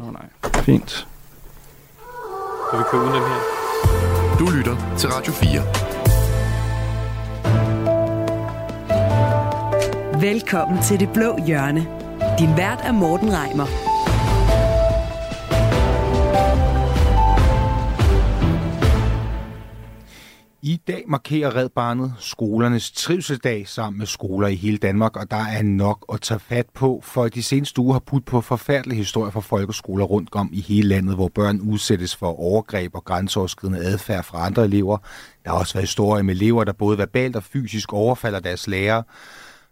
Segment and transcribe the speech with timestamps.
[0.00, 0.28] Nå nej,
[0.62, 0.90] fint.
[2.70, 3.40] Så vi kører uden dem her.
[4.38, 5.62] Du lytter til Radio 4.
[10.20, 11.86] Velkommen til Det Blå Hjørne.
[12.38, 13.83] Din vært er Morten Reimer.
[20.66, 25.36] I dag markerer Red Barnet skolernes trivselsdag sammen med skoler i hele Danmark, og der
[25.36, 29.30] er nok at tage fat på, for de seneste uger har putt på forfærdelige historier
[29.30, 34.24] fra folkeskoler rundt om i hele landet, hvor børn udsættes for overgreb og grænseoverskridende adfærd
[34.24, 34.98] fra andre elever.
[35.44, 39.02] Der har også været historier med elever, der både verbalt og fysisk overfalder deres lærere.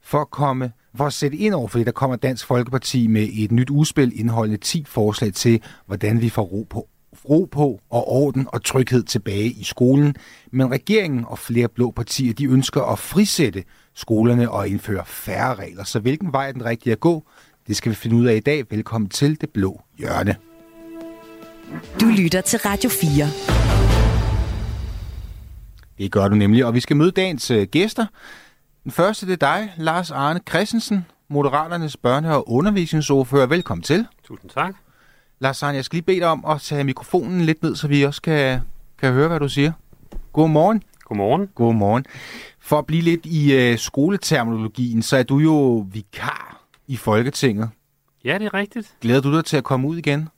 [0.02, 3.28] For at komme for at sætte ind over for det, der kommer Dansk Folkeparti med
[3.32, 6.88] et nyt udspil indeholdende 10 forslag til, hvordan vi får ro på
[7.30, 10.14] ro på og orden og tryghed tilbage i skolen.
[10.50, 15.84] Men regeringen og flere blå partier, de ønsker at frisætte skolerne og indføre færre regler.
[15.84, 17.24] Så hvilken vej er den rigtige at gå?
[17.66, 18.64] Det skal vi finde ud af i dag.
[18.70, 20.36] Velkommen til Det Blå Hjørne.
[22.00, 23.26] Du lytter til Radio 4.
[25.98, 28.06] Det gør du nemlig, og vi skal møde dagens øh, gæster.
[28.84, 33.46] Den første det er dig, Lars Arne Christensen, Moderaternes børne- og undervisningsordfører.
[33.46, 34.06] Velkommen til.
[34.24, 34.74] Tusind tak.
[35.42, 38.02] Lars Arne, jeg skal lige bede dig om at tage mikrofonen lidt ned, så vi
[38.02, 38.60] også kan,
[38.98, 39.72] kan høre, hvad du siger.
[40.32, 40.82] Godmorgen.
[41.04, 41.48] Godmorgen.
[41.54, 42.04] Godmorgen.
[42.60, 47.70] For at blive lidt i uh, skoleterminologien, så er du jo vikar i Folketinget.
[48.24, 48.94] Ja, det er rigtigt.
[49.00, 50.28] Glæder du dig til at komme ud igen?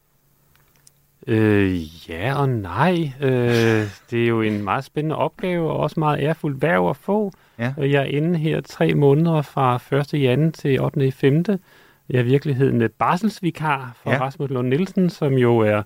[1.27, 3.13] Øh, ja og nej.
[3.21, 3.31] Øh,
[4.11, 7.33] det er jo en meget spændende opgave, og også meget ærefuldt værv at få.
[7.59, 7.75] Ja.
[7.77, 10.15] Og Jeg er inde her tre måneder fra 1.
[10.15, 11.13] jan til 8.
[11.13, 11.45] 5.
[12.11, 14.21] Jeg i virkeligheden øh, barselsvikar for Ja.
[14.21, 15.83] Rasmus Lund Nielsen, som jo er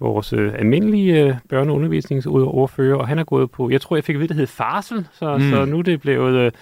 [0.00, 1.70] vores øh, almindelige øh, børne-
[2.96, 5.36] og han er gået på, jeg tror, jeg fik at vide, det hed farsel, så,
[5.36, 5.42] Mm.
[5.50, 6.52] så nu er det blevet øh,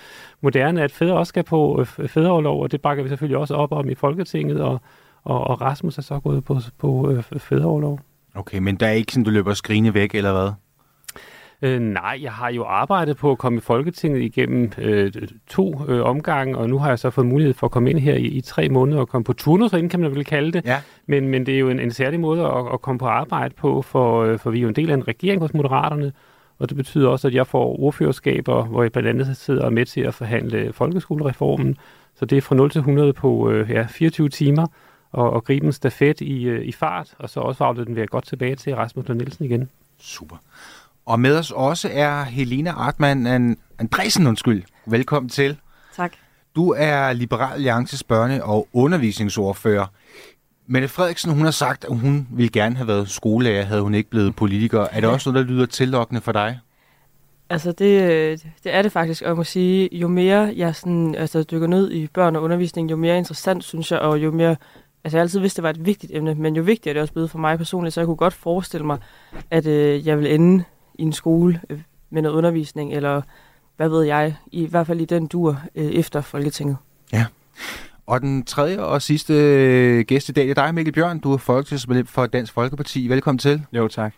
[0.41, 3.73] moderne, at fædre også skal på øh, fædreoverlov, og det bakker vi selvfølgelig også op
[3.73, 4.81] om i Folketinget, og,
[5.25, 8.01] og, og Rasmus er så gået på, på øh, fædreoverlov.
[8.35, 10.51] Okay, men der er ikke sådan, du løber skrigende væk, eller hvad?
[11.63, 15.13] Øh, nej, jeg har jo arbejdet på at komme i Folketinget igennem øh,
[15.47, 18.15] to øh, omgange, og nu har jeg så fået mulighed for at komme ind her
[18.15, 20.65] i, i tre måneder og komme på turnus, herinde, kan man vel kalde det.
[20.65, 20.81] Ja.
[21.07, 23.83] Men, men det er jo en, en særlig måde at, at komme på arbejde på,
[23.83, 26.13] for, øh, for vi er jo en del af en regering hos Moderaterne,
[26.59, 30.01] og det betyder også, at jeg får ordførerskaber, hvor jeg blandt andet sidder med til
[30.01, 31.77] at forhandle folkeskolereformen.
[32.15, 34.67] Så det er fra 0 til 100 på øh, ja, 24 timer,
[35.13, 38.07] og, og gribe en stafet i, øh, i fart, og så også aflede den ved
[38.07, 39.71] godt tilbage til Rasmus Lund Nielsen igen.
[39.99, 40.37] Super.
[41.07, 44.63] Og med os også er Helena Artmann An- Andresen, undskyld.
[44.87, 45.57] Velkommen til.
[45.97, 46.13] Tak.
[46.57, 49.87] Du er Liberal Alliances børne- og undervisningsordfører.
[50.67, 54.11] Mette Frederiksen, hun har sagt, at hun ville gerne have været skolelærer, havde hun ikke
[54.11, 54.81] blevet politiker.
[54.81, 56.59] Er det også noget, der lyder tillokkende for dig?
[57.51, 61.43] Altså det, det er det faktisk, og jeg må sige, jo mere jeg sådan, altså,
[61.43, 64.57] dykker ned i børn og undervisning, jo mere interessant synes jeg, og jo mere,
[65.05, 67.13] altså jeg altid vidst, det var et vigtigt emne, men jo vigtigere er det også
[67.13, 68.99] blevet for mig personligt, så jeg kunne godt forestille mig,
[69.51, 70.65] at øh, jeg vil ende
[70.99, 71.81] i en skole øh,
[72.11, 73.23] med noget undervisning, eller
[73.77, 76.77] hvad ved jeg, i hvert fald i den dur øh, efter Folketinget.
[78.09, 81.19] Og den tredje og sidste øh, gæst i dag, det er dig, Mikkel Bjørn.
[81.19, 83.09] Du er folketingsmedlem for Dansk Folkeparti.
[83.09, 83.63] Velkommen til.
[83.73, 84.15] Jo, tak.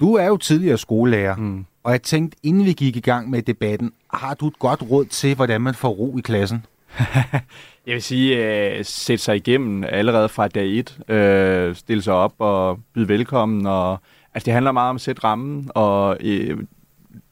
[0.00, 1.64] Du er jo tidligere skolelærer, Mm.
[1.84, 5.04] og jeg tænkte, inden vi gik i gang med debatten, har du et godt råd
[5.04, 6.66] til, hvordan man får ro i klassen?
[7.86, 8.36] Jeg vil sige,
[8.78, 10.78] uh, sætte sig igennem allerede fra dag
[11.08, 13.66] 1, uh, stille sig op og byde velkommen.
[13.66, 13.98] Og,
[14.34, 16.58] altså, det handler meget om at sætte rammen og uh,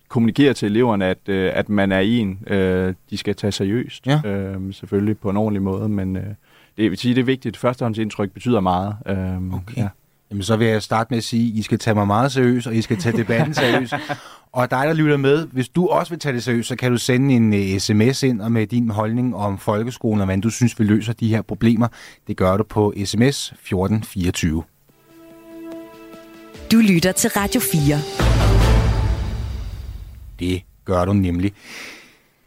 [0.09, 2.57] kommunikere til eleverne, at, uh, at man er en, uh,
[3.11, 4.07] de skal tage seriøst.
[4.07, 4.55] Ja.
[4.57, 6.23] Uh, selvfølgelig på en ordentlig måde, men uh,
[6.77, 7.57] det vil sige, det er vigtigt.
[7.57, 8.97] Førstehåndsindtryk betyder meget.
[9.11, 9.77] Uh, Okay.
[9.77, 9.89] Ja.
[10.31, 12.67] Jamen, så vil jeg starte med at sige, at I skal tage mig meget seriøst,
[12.67, 13.95] og I skal tage debatten seriøst.
[14.53, 16.97] Og dig, der lytter med, hvis du også vil tage det seriøst, så kan du
[16.99, 20.79] sende en uh, sms ind og med din holdning om folkeskolen, og hvordan du synes,
[20.79, 21.89] vi løser de her problemer.
[22.27, 24.63] Det gør du på sms 1424.
[26.73, 27.99] Du lytter til Radio 4.
[30.39, 31.53] Det gør du nemlig.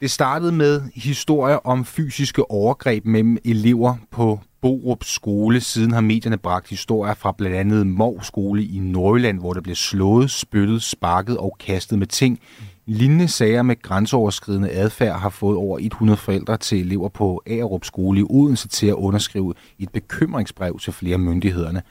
[0.02, 5.62] Det startede med historier om fysiske overgreb mellem elever på Borup skole.
[5.62, 9.76] Siden har medierne bragt historier fra blandt andet Mov skole i Nordjylland, hvor der blev
[9.76, 12.40] slået, spyttet, sparket og kastet med ting.
[12.86, 18.20] Lignende sager med grænseoverskridende adfærd har fået over 100 forældre til elever på Agerup skole
[18.20, 21.82] i Odense til at underskrive et bekymringsbrev til flere myndighederne.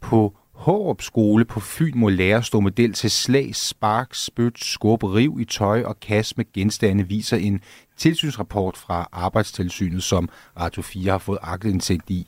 [0.00, 5.36] På Hårup skole på Fyn må lære stå model til slag, spark, spyt, skub, riv
[5.40, 7.60] i tøj og kast med genstande, viser en
[7.96, 10.28] tilsynsrapport fra Arbejdstilsynet, som
[10.60, 12.26] Radio 4 har fået aktindsigt i.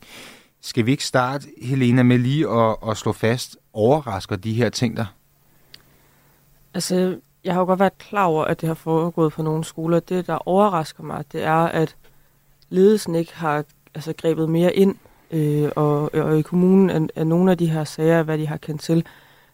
[0.61, 4.97] Skal vi ikke starte, Helena, med lige at, at slå fast, overrasker de her ting
[4.97, 5.07] der?
[6.75, 10.01] Altså, jeg har jo godt været klar over, at det har foregået på nogle skoler.
[10.01, 11.97] Det, der overrasker mig, det er, at
[12.69, 14.97] ledelsen ikke har altså, grebet mere ind
[15.35, 18.57] øh, og, og i kommunen er, er nogle af de her sager, hvad de har
[18.57, 19.07] kendt til.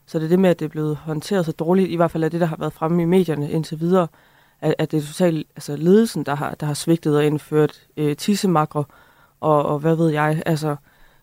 [0.07, 2.25] Så det er det med, at det er blevet håndteret så dårligt, i hvert fald
[2.25, 4.07] er det, der har været fremme i medierne indtil videre,
[4.61, 8.17] at, at det er totalt altså ledelsen, der har, der har svigtet og indført øh,
[8.17, 8.85] tissemakre,
[9.41, 10.43] og, og hvad ved jeg.
[10.47, 10.77] Altså,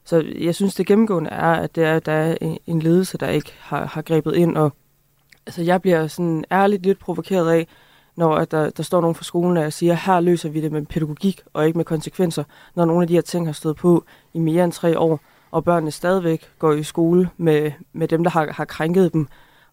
[0.05, 3.29] så jeg synes, det gennemgående er, at det er, der er en, en ledelse, der
[3.29, 4.73] ikke har, har grebet ind, og
[5.45, 7.67] altså, jeg bliver sådan ærligt lidt provokeret af,
[8.17, 10.85] når at der, der står nogen fra skolen, og siger, her løser vi det med
[10.85, 12.43] pædagogik og ikke med konsekvenser,
[12.75, 14.03] når nogle af de her ting har stået på
[14.33, 15.19] i mere end tre år,
[15.51, 19.27] og børnene stadigvæk går i skole med, med dem, der har, har krænket dem,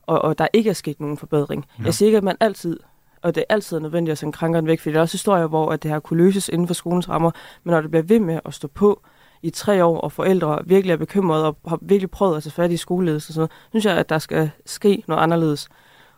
[0.06, 1.66] og, og der ikke er sket nogen forbedring.
[1.78, 1.84] Ja.
[1.84, 2.80] Jeg siger ikke, at man altid
[3.24, 5.72] og det er altid nødvendigt at sende krænkeren væk, for det er også historier, hvor
[5.72, 7.30] at det har kunne løses inden for skolens rammer,
[7.64, 9.02] men når det bliver ved med at stå på
[9.42, 12.70] i tre år, og forældre virkelig er bekymrede og har virkelig prøvet at tage fat
[12.70, 15.68] i skoleledelse og sådan noget, synes jeg, at der skal ske noget anderledes.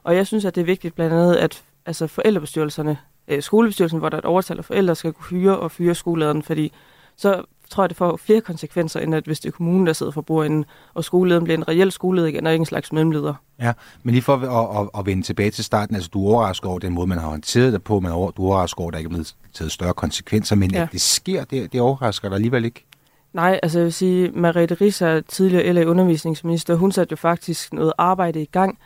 [0.05, 2.99] Og jeg synes, at det er vigtigt blandt andet, at altså forældrebestyrelserne,
[3.29, 6.43] øh, skolebestyrelsen, hvor der er et overtal af forældre, skal kunne hyre og fyre skolelederen,
[6.43, 6.73] fordi
[7.17, 10.13] så tror jeg, det får flere konsekvenser, end at hvis det er kommunen, der sidder
[10.13, 13.35] for bordenden, og skolelederen bliver en reel skoleleder igen, og ikke en slags mellemleder.
[13.61, 13.73] Ja,
[14.03, 16.79] men lige for at, at, at vende tilbage til starten, altså du er overrasket over
[16.79, 19.09] den måde, man har håndteret det på, men du er overrasket over, at der ikke
[19.09, 20.83] er blevet taget større konsekvenser, men ja.
[20.83, 22.85] at det sker, det, det overrasker dig alligevel ikke?
[23.33, 27.93] Nej, altså jeg vil sige, Mariette Risser, tidligere LA undervisningsminister, hun satte jo faktisk noget
[27.99, 28.79] arbejde i gang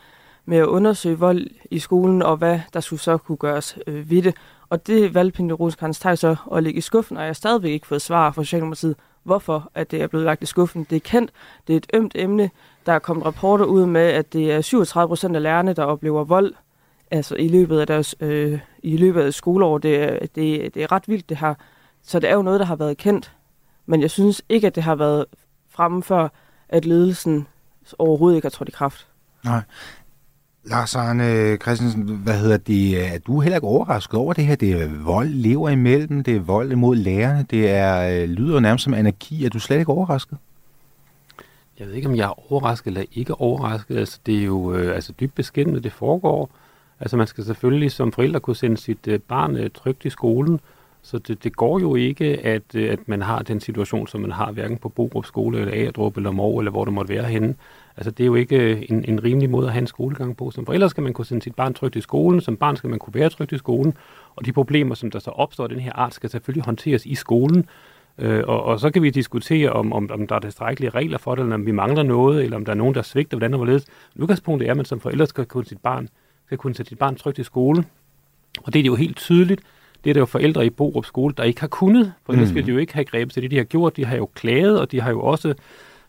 [0.50, 4.22] med at undersøge vold i skolen, og hvad der skulle så kunne gøres øh, ved
[4.22, 4.36] det.
[4.68, 7.86] Og det valgte Pernille Rosenkrantz så at lægge i skuffen, og jeg har stadigvæk ikke
[7.86, 10.86] fået svar fra Socialdemokratiet, hvorfor at det er blevet lagt i skuffen.
[10.90, 11.30] Det er kendt,
[11.66, 12.50] det er et ømt emne.
[12.86, 16.24] Der er kommet rapporter ud med, at det er 37 procent af lærerne, der oplever
[16.24, 16.54] vold
[17.10, 19.78] altså i løbet af deres øh, i løbet af skoleår.
[19.78, 21.54] Det er, det, det er ret vildt, det her.
[22.02, 23.32] Så det er jo noget, der har været kendt.
[23.86, 25.24] Men jeg synes ikke, at det har været
[25.68, 26.28] fremme før,
[26.68, 27.46] at ledelsen
[27.98, 29.06] overhovedet ikke har trådt i kraft.
[29.44, 29.60] Nej.
[30.64, 33.14] Lars Arne Christensen, hvad hedder det?
[33.14, 34.54] Er du heller ikke overrasket over det her?
[34.54, 38.84] Det er vold lever imellem, det er vold imod lærerne, det er, øh, lyder nærmest
[38.84, 39.44] som anarki.
[39.44, 40.38] Er du slet ikke overrasket?
[41.78, 43.98] Jeg ved ikke, om jeg er overrasket eller ikke overrasket.
[43.98, 46.50] Altså, det er jo øh, altså, dybt beskæmmende, det foregår.
[47.00, 50.60] Altså, man skal selvfølgelig som forældre kunne sende sit øh, barn øh, trygt i skolen,
[51.02, 54.32] så det, det går jo ikke, at, øh, at man har den situation, som man
[54.32, 57.54] har, hverken på Borup skole, eller Agerdrup, eller Mor, eller hvor det måtte være henne.
[58.00, 60.50] Altså, det er jo ikke øh, en, en rimelig måde at have en skolegang på.
[60.50, 62.98] Som forældre skal man kunne sende sit barn trygt i skolen, som barn skal man
[62.98, 63.94] kunne være trygt i skolen,
[64.36, 67.68] og de problemer, som der så opstår den her art, skal selvfølgelig håndteres i skolen.
[68.18, 71.34] Øh, og, og så kan vi diskutere, om, om, om der er tilstrækkelige regler for
[71.34, 73.58] det, eller om vi mangler noget, eller om der er nogen, der svigter, hvordan og
[73.58, 73.86] hvorledes.
[74.16, 76.08] Udgangspunktet er, at man som forældre skal kunne, sit barn,
[76.46, 77.84] skal kunne sætte sit barn trygt i skole.
[78.62, 79.60] Og det er jo helt tydeligt,
[80.04, 82.54] det er der jo forældre i Borup skole, der ikke har kunnet, for ellers mm.
[82.54, 83.96] ville de jo ikke have grebet til det, de har gjort.
[83.96, 85.54] De har jo klaget, og de har jo også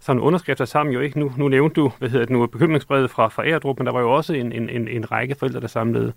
[0.02, 1.20] sådan underskrifter sammen jo ikke.
[1.20, 4.00] Nu, nu nævnte du, hvad hedder det nu, bekymringsbrevet fra, fra Erdrup, men der var
[4.02, 6.14] jo også en, en, en, en række forældre, der samlede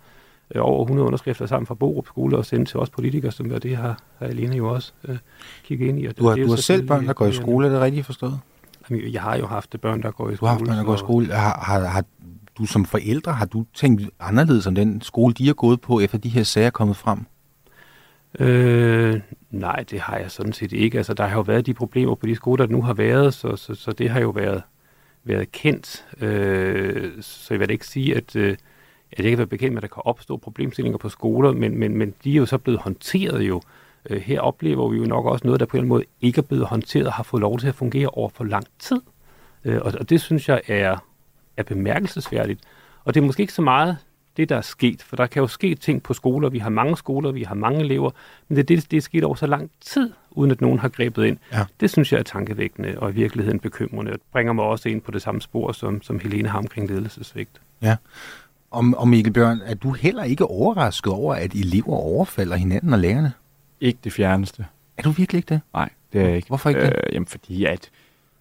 [0.55, 3.59] øh, over 100 underskrifter sammen fra Borup skole og sendte til os politikere, som var
[3.59, 5.17] det har, har Alene jo også øh,
[5.65, 6.07] kigget ind i.
[6.07, 8.07] Og du har, det, du har selv børn, der går i skole, er det rigtigt
[8.07, 8.41] forstået?
[8.91, 10.39] Jamen, jeg har jo haft børn, der går i skole.
[10.41, 11.27] Du har haft børn, der går i skole.
[11.27, 12.05] Har, har, har
[12.59, 16.19] du som forældre, har du tænkt anderledes om den skole, de har gået på, efter
[16.19, 17.27] de her sager er kommet frem?
[18.41, 19.21] Øh,
[19.51, 20.99] nej, det har jeg sådan set ikke.
[20.99, 23.57] Altså, der har jo været de problemer på de skoler, der nu har været, så,
[23.57, 24.63] så, så det har jo været,
[25.25, 26.07] været kendt.
[26.21, 28.57] Øh, så jeg vil ikke sige, at, øh,
[29.13, 31.97] at jeg ikke være bekendt med, at der kan opstå problemstillinger på skoler, men, men,
[31.97, 33.63] men de er jo så blevet håndteret jo.
[34.11, 36.67] Øh, her oplever vi jo nok også noget, der på en måde ikke er blevet
[36.67, 39.01] håndteret og har fået lov til at fungere over for lang tid.
[39.65, 40.97] Øh, og, og det synes jeg er,
[41.57, 42.61] er bemærkelsesværdigt.
[43.05, 43.97] Og det er måske ikke så meget
[44.37, 45.03] det, der er sket.
[45.03, 46.49] For der kan jo ske ting på skoler.
[46.49, 48.11] Vi har mange skoler, vi har mange elever.
[48.49, 50.89] Men det er det, det er sket over så lang tid, uden at nogen har
[50.89, 51.39] grebet ind.
[51.53, 51.65] Ja.
[51.81, 54.13] Det synes jeg er tankevækkende og i virkeligheden bekymrende.
[54.13, 57.61] Det bringer mig også ind på det samme spor, som, som Helene har omkring ledelsesvigt.
[57.83, 57.97] Ja.
[58.71, 62.99] Og, og Mikkel Bjørn, er du heller ikke overrasket over, at elever overfalder hinanden og
[62.99, 63.33] lærerne?
[63.81, 64.67] Ikke det fjerneste.
[64.97, 65.61] Er du virkelig ikke det?
[65.75, 66.49] Nej, det er jeg ikke.
[66.49, 66.89] Hvorfor ikke det?
[66.89, 67.91] Øh, jamen, fordi at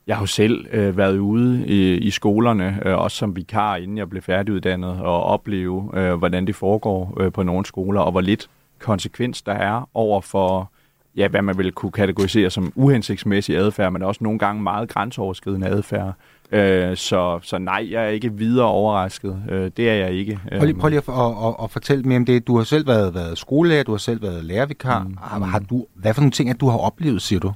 [0.08, 3.98] jeg har jo selv øh, været ude i, i skolerne, øh, også som vikar, inden
[3.98, 8.22] jeg blev færdiguddannet, og opleve, øh, hvordan det foregår øh, på nogle skoler, og hvor
[8.22, 10.72] lidt konsekvens der er over for,
[11.16, 15.68] ja, hvad man vil kunne kategorisere som uhensigtsmæssig adfærd, men også nogle gange meget grænseoverskridende
[15.68, 16.14] adfærd.
[16.52, 19.44] Øh, så, så nej, jeg er ikke videre overrasket.
[19.50, 20.40] Øh, det er jeg ikke.
[20.58, 22.48] Prøv lige, prøv lige at, at, at, at fortælle mere om det.
[22.48, 25.04] Du har selv været, været skolelærer, du har selv været lærervikar.
[25.04, 25.18] Mm.
[25.22, 27.54] Har, har du, hvad for nogle ting, at du har oplevet, siger du?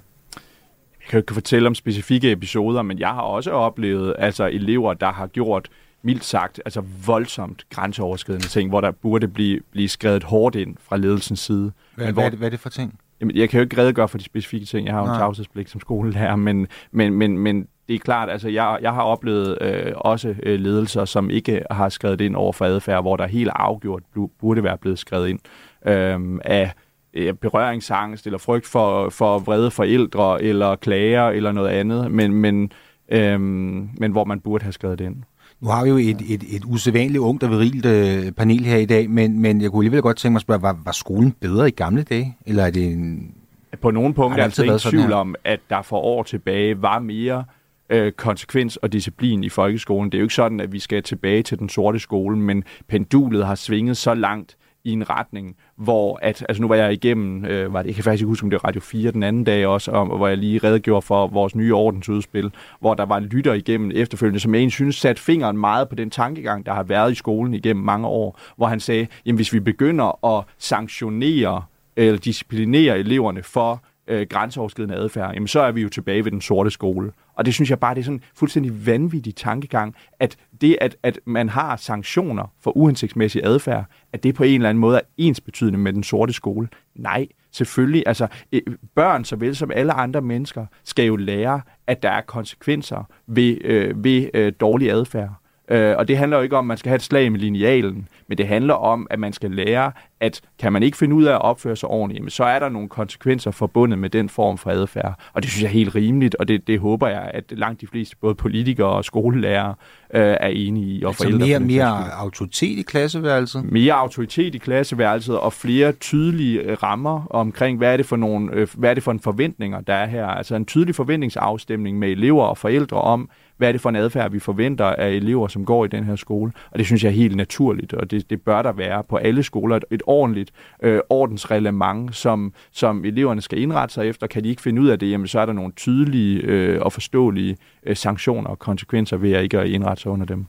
[1.07, 4.93] Jeg kan jo ikke fortælle om specifikke episoder, men jeg har også oplevet altså elever,
[4.93, 5.69] der har gjort
[6.01, 10.97] mildt sagt, altså voldsomt grænseoverskridende ting, hvor der burde blive, blive skrevet hårdt ind fra
[10.97, 11.71] ledelsens side.
[11.95, 12.99] Hvad, men hvor, hvad, er, det, hvad er det for ting?
[13.19, 14.87] Jamen, jeg kan jo ikke redegøre for de specifikke ting.
[14.87, 18.49] Jeg har jo en tavshedspligt som skolelærer, men, men, men, men det er klart, altså
[18.49, 22.65] jeg, jeg har oplevet øh, også øh, ledelser, som ikke har skrevet ind over for
[22.65, 24.03] adfærd, hvor der helt afgjort
[24.39, 25.39] burde være blevet skrevet ind
[25.85, 26.71] øh, af
[27.17, 32.71] øh, berøringsangst, eller frygt for, for vrede forældre, eller klager, eller noget andet, men, men,
[33.09, 35.15] øhm, men hvor man burde have skrevet det ind.
[35.61, 38.85] Nu har vi jo et, et, et usædvanligt ungt og virilt øh, panel her i
[38.85, 41.67] dag, men, men jeg kunne alligevel godt tænke mig at spørge, var, var skolen bedre
[41.67, 42.37] i gamle dage?
[42.45, 43.33] Eller er det en...
[43.81, 46.99] På nogle punkter er altså ikke sådan tvivl om, at der for år tilbage var
[46.99, 47.45] mere
[47.89, 50.11] øh, konsekvens og disciplin i folkeskolen.
[50.11, 53.45] Det er jo ikke sådan, at vi skal tilbage til den sorte skole, men pendulet
[53.45, 57.73] har svinget så langt i en retning, hvor at, altså nu var jeg igennem, øh,
[57.73, 59.67] var det, jeg kan faktisk ikke huske, om det var Radio 4 den anden dag
[59.67, 63.91] også, om, hvor jeg lige redegjorde for vores nye ordensudspil, hvor der var lytter igennem
[63.95, 67.15] efterfølgende, som jeg egentlig synes satte fingeren meget på den tankegang, der har været i
[67.15, 71.63] skolen igennem mange år, hvor han sagde, jamen hvis vi begynder at sanktionere
[71.95, 76.41] eller disciplinere eleverne for øh, grænseoverskridende adfærd, jamen så er vi jo tilbage ved den
[76.41, 77.11] sorte skole.
[77.33, 80.95] Og det synes jeg bare, det er sådan en fuldstændig vanvittig tankegang, at det, at,
[81.03, 85.01] at man har sanktioner for uhensigtsmæssig adfærd, at det på en eller anden måde er
[85.17, 86.67] ensbetydende med den sorte skole.
[86.95, 88.03] Nej, selvfølgelig.
[88.05, 88.61] Altså, øh,
[88.95, 94.03] børn, såvel som alle andre mennesker, skal jo lære, at der er konsekvenser ved, øh,
[94.03, 95.33] ved øh, dårlig adfærd.
[95.71, 98.07] Øh, og det handler jo ikke om, at man skal have et slag med linealen,
[98.27, 101.33] men det handler om, at man skal lære, at kan man ikke finde ud af
[101.33, 104.69] at opføre sig ordentligt, jamen, så er der nogle konsekvenser forbundet med den form for
[104.69, 105.13] adfærd.
[105.33, 107.87] Og det synes jeg er helt rimeligt, og det, det håber jeg, at langt de
[107.87, 109.75] fleste, både politikere og skolelærere,
[110.13, 111.03] øh, er enige i.
[111.03, 113.63] Og Altså forældre mere, mere autoritet i klasseværelset?
[113.63, 118.53] mere autoritet i klasseværelset og flere tydelige øh, rammer omkring, hvad er det for nogle,
[118.53, 120.25] øh, hvad er det for en forventninger, der er her.
[120.25, 124.31] Altså en tydelig forventningsafstemning med elever og forældre om, hvad er det for en adfærd,
[124.31, 126.51] vi forventer af elever, som går i den her skole.
[126.71, 129.43] Og det synes jeg er helt naturligt, og det, det bør der være på alle
[129.43, 129.75] skoler.
[129.75, 130.51] Et, et ordentligt
[130.83, 134.27] øh, ordensreglement, som, som eleverne skal indrette sig efter.
[134.27, 136.93] Kan de ikke finde ud af det, jamen, så er der nogle tydelige øh, og
[136.93, 140.45] forståelige øh, sanktioner og konsekvenser ved at ikke at indrette sig under dem.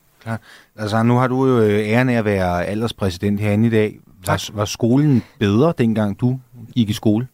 [0.77, 3.99] Altså, nu har du jo øh, æren af at være alderspræsident herinde i dag.
[4.27, 6.41] Var, var skolen bedre, dengang du
[6.75, 7.27] gik i skole?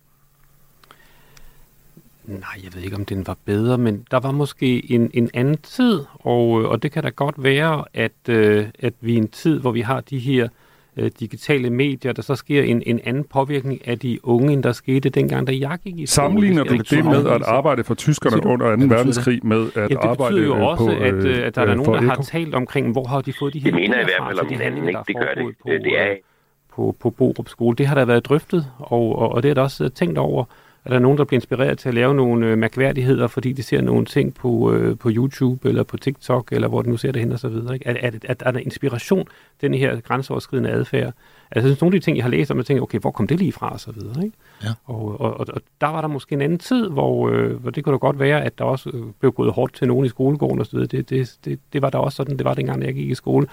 [2.27, 5.57] Nej, jeg ved ikke, om den var bedre, men der var måske en, en anden
[5.59, 9.29] tid, og, øh, og det kan da godt være, at, øh, at vi i en
[9.29, 10.49] tid, hvor vi har de her
[10.97, 14.73] øh, digitale medier, der så sker en, en anden påvirkning af de unge, end der
[14.73, 16.07] skete dengang, da jeg gik i skole.
[16.07, 18.49] Sammenligner Det du det med at arbejde for tyskerne du?
[18.49, 18.77] under 2.
[18.77, 21.47] Hvad betyder verdenskrig med at Ja, det arbejde betyder jo øh, også, på, at, øh,
[21.47, 23.65] at der er øh, nogen, der har talt omkring, hvor har de fået de her
[23.65, 25.01] Det mener jeg i hvert fald til om de hinanden, ikke?
[25.09, 25.37] Det gør det.
[25.37, 26.17] foregået Det, det er
[26.75, 27.77] på, på, på Borup skole.
[27.77, 30.45] Det har der været drøftet, og, og, og det er der også tænkt over,
[30.85, 33.63] at der er nogen, der bliver inspireret til at lave nogle øh, mærkværdigheder, fordi de
[33.63, 37.13] ser nogle ting på, øh, på YouTube eller på TikTok, eller hvor de nu ser
[37.13, 37.75] det hen og så videre.
[37.75, 37.89] Ikke?
[37.89, 39.29] At, at, at, er der inspiration,
[39.61, 41.13] den her grænseoverskridende adfærd?
[41.51, 43.27] Altså, synes, nogle af de ting, jeg har læst om, jeg tænker, okay, hvor kom
[43.27, 44.25] det lige fra, og så videre.
[44.25, 44.37] Ikke?
[44.65, 44.69] Ja.
[44.85, 47.85] Og, og, og, og, der var der måske en anden tid, hvor, øh, hvor det
[47.85, 50.61] kunne da godt være, at der også øh, blev gået hårdt til nogen i skolegården
[50.61, 50.87] og så videre.
[50.87, 53.47] Det, det, det, det var der også sådan, det var dengang, jeg gik i skole.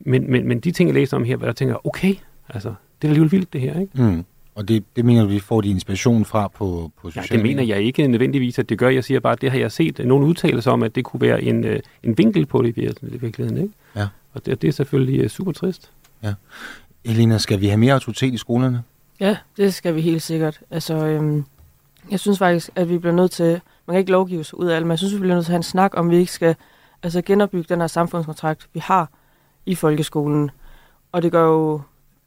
[0.00, 2.14] Men, men, men de ting, jeg læste om her, hvor jeg tænker, okay,
[2.48, 4.02] altså, det er alligevel vildt det her, ikke?
[4.02, 4.24] Mm.
[4.54, 7.48] Og det, det mener du, vi får de inspiration fra på, på Ja, sociale det
[7.50, 8.88] mener jeg ikke nødvendigvis, at det gør.
[8.88, 11.42] Jeg siger bare, at det har jeg set nogle udtalelser om, at det kunne være
[11.42, 13.62] en, øh, en vinkel på det i vir- i virkeligheden.
[13.62, 13.74] Ikke?
[13.96, 14.08] Ja.
[14.32, 15.90] Og det, det er selvfølgelig øh, super trist.
[17.04, 18.82] Elina, skal vi have mere autoritet i skolerne?
[19.20, 20.60] Ja, det skal vi helt sikkert.
[20.70, 21.44] Altså, øhm,
[22.10, 24.76] jeg synes faktisk, at vi bliver nødt til, man kan ikke lovgive sig ud af
[24.76, 26.32] alt, men jeg synes, vi bliver nødt til at have en snak, om vi ikke
[26.32, 26.56] skal
[27.02, 29.10] altså, genopbygge den her samfundskontrakt, vi har
[29.66, 30.50] i folkeskolen.
[31.12, 31.80] Og det gør jo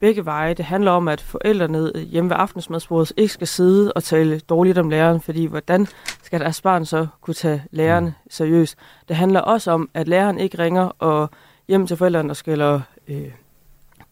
[0.03, 0.53] begge veje.
[0.53, 4.89] Det handler om, at forældrene hjemme ved aftensmadsbordet ikke skal sidde og tale dårligt om
[4.89, 5.87] læreren, fordi hvordan
[6.23, 8.77] skal deres barn så kunne tage læreren seriøst?
[9.07, 11.29] Det handler også om, at læreren ikke ringer og
[11.67, 13.31] hjem til forældrene og skælder øh,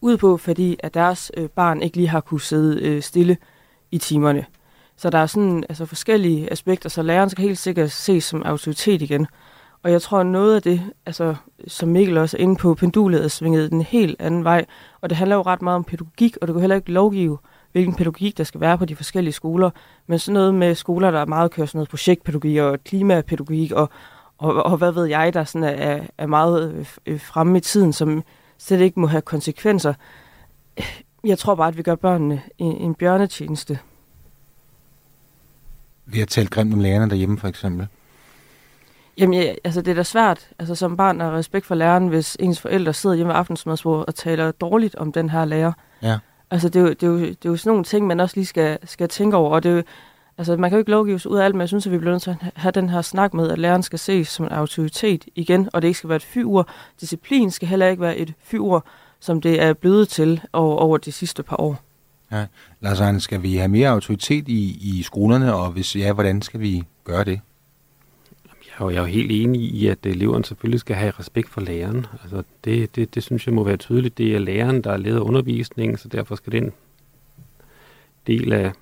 [0.00, 3.36] ud på, fordi at deres øh, barn ikke lige har kunne sidde øh, stille
[3.90, 4.46] i timerne.
[4.96, 9.02] Så der er sådan altså, forskellige aspekter, så læreren skal helt sikkert ses som autoritet
[9.02, 9.26] igen.
[9.82, 11.34] Og jeg tror, noget af det, altså,
[11.66, 14.64] som Mikkel også er inde på, pendulet er svinget den helt anden vej.
[15.00, 17.38] Og det handler jo ret meget om pædagogik, og det kan heller ikke lovgive,
[17.72, 19.70] hvilken pædagogik der skal være på de forskellige skoler.
[20.06, 23.90] Men sådan noget med skoler, der er meget kører sådan noget projektpædagogik og klimapædagogik, og,
[24.38, 28.22] og, og hvad ved jeg, der sådan er, er meget øh, fremme i tiden, som
[28.58, 29.94] slet ikke må have konsekvenser.
[31.24, 33.78] Jeg tror bare, at vi gør børnene en, en bjørnetjeneste.
[36.06, 37.88] Vi har talt grimt om lærerne derhjemme, for eksempel.
[39.18, 42.36] Jamen, ja, altså det er da svært, altså som barn at respekt for læreren, hvis
[42.40, 45.72] ens forældre sidder hjemme ved aftensmadsbordet og taler dårligt om den her lærer.
[46.02, 46.18] Ja.
[46.50, 48.36] Altså det er, jo, det, er jo, det er jo sådan nogle ting, man også
[48.36, 49.82] lige skal, skal tænke over, og det er jo,
[50.38, 51.98] altså man kan jo ikke lovgive sig ud af alt, men jeg synes, at vi
[51.98, 54.52] bliver nødt til at have den her snak med, at læreren skal ses som en
[54.52, 56.68] autoritet igen, og det ikke skal være et fyord.
[57.00, 58.84] Disciplin skal heller ikke være et fyord,
[59.20, 61.80] som det er blevet til over, over de sidste par år.
[62.80, 66.60] Lars Arne, skal vi have mere autoritet i, i skolerne, og hvis ja, hvordan skal
[66.60, 67.40] vi gøre det?
[68.88, 71.60] Jeg er jeg er jo helt enig i, at eleverne selvfølgelig skal have respekt for
[71.60, 72.06] læreren.
[72.22, 74.18] Altså det, det, det synes jeg må være tydeligt.
[74.18, 76.72] Det er læreren, der er leder undervisningen, så derfor skal den
[78.26, 78.72] del af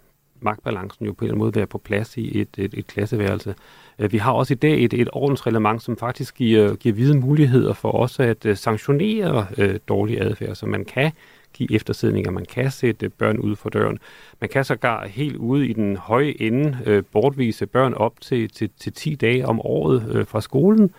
[0.40, 3.54] magtbalancen jo på en eller anden måde være på plads i et, et, et klasseværelse.
[3.98, 7.72] Øh, vi har også i dag et, et ordensreglement, som faktisk giver, giver vide muligheder
[7.72, 11.12] for også at øh, sanktionere øh, dårlig adfærd, så man kan
[11.52, 13.98] give eftersidninger, man kan sætte børn ud for døren.
[14.40, 18.70] Man kan sågar helt ude i den høje ende uh, bortvise børn op til, til,
[18.80, 20.90] til 10 dage om året uh, fra skolen,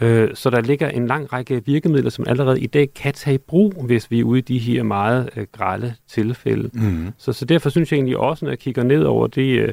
[0.00, 3.38] Øh, så der ligger en lang række virkemidler, som allerede i dag kan tage i
[3.38, 6.70] brug, hvis vi er ude i de her meget øh, grælde tilfælde.
[6.72, 7.12] Mm.
[7.18, 9.72] Så, så derfor synes jeg egentlig også, når jeg kigger ned over det øh,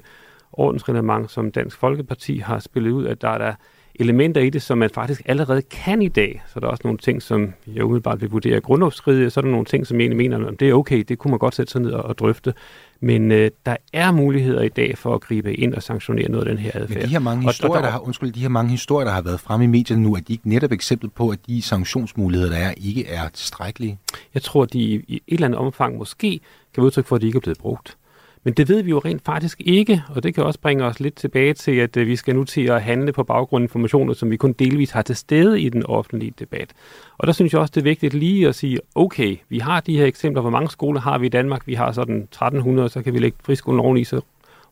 [0.54, 3.54] ordensreglement, som Dansk Folkeparti har spillet ud, at der er der
[3.96, 6.44] elementer i det, som man faktisk allerede kan i dag.
[6.54, 9.52] Så der er også nogle ting, som jeg umiddelbart vil vurdere grundlovsstridige, så er der
[9.52, 11.72] nogle ting, som jeg egentlig mener, at det er okay, det kunne man godt sætte
[11.72, 12.54] sig ned og, og drøfte.
[13.00, 16.56] Men øh, der er muligheder i dag for at gribe ind og sanktionere noget af
[16.56, 16.98] den her adfærd.
[16.98, 19.06] Men de her mange historier, og, og der, der har, undskyld, de her mange historier,
[19.06, 21.62] der har været fremme i medierne nu, er de ikke netop eksempel på, at de
[21.62, 24.00] sanktionsmuligheder, der er, ikke er tilstrækkelige?
[24.34, 26.40] Jeg tror, at de i et eller andet omfang måske
[26.74, 27.98] kan udtryk for, at de ikke er blevet brugt.
[28.44, 31.16] Men det ved vi jo rent faktisk ikke, og det kan også bringe os lidt
[31.16, 34.32] tilbage til, at øh, vi skal nu til at handle på baggrund af informationer, som
[34.32, 36.70] vi kun delvis har til stede i den offentlige debat.
[37.18, 39.98] Og der synes jeg også, det er vigtigt lige at sige, okay, vi har de
[39.98, 41.68] her eksempler, hvor mange skoler har vi i Danmark?
[41.68, 44.22] Vi har sådan 1300, så kan vi lægge friskolen oveni, så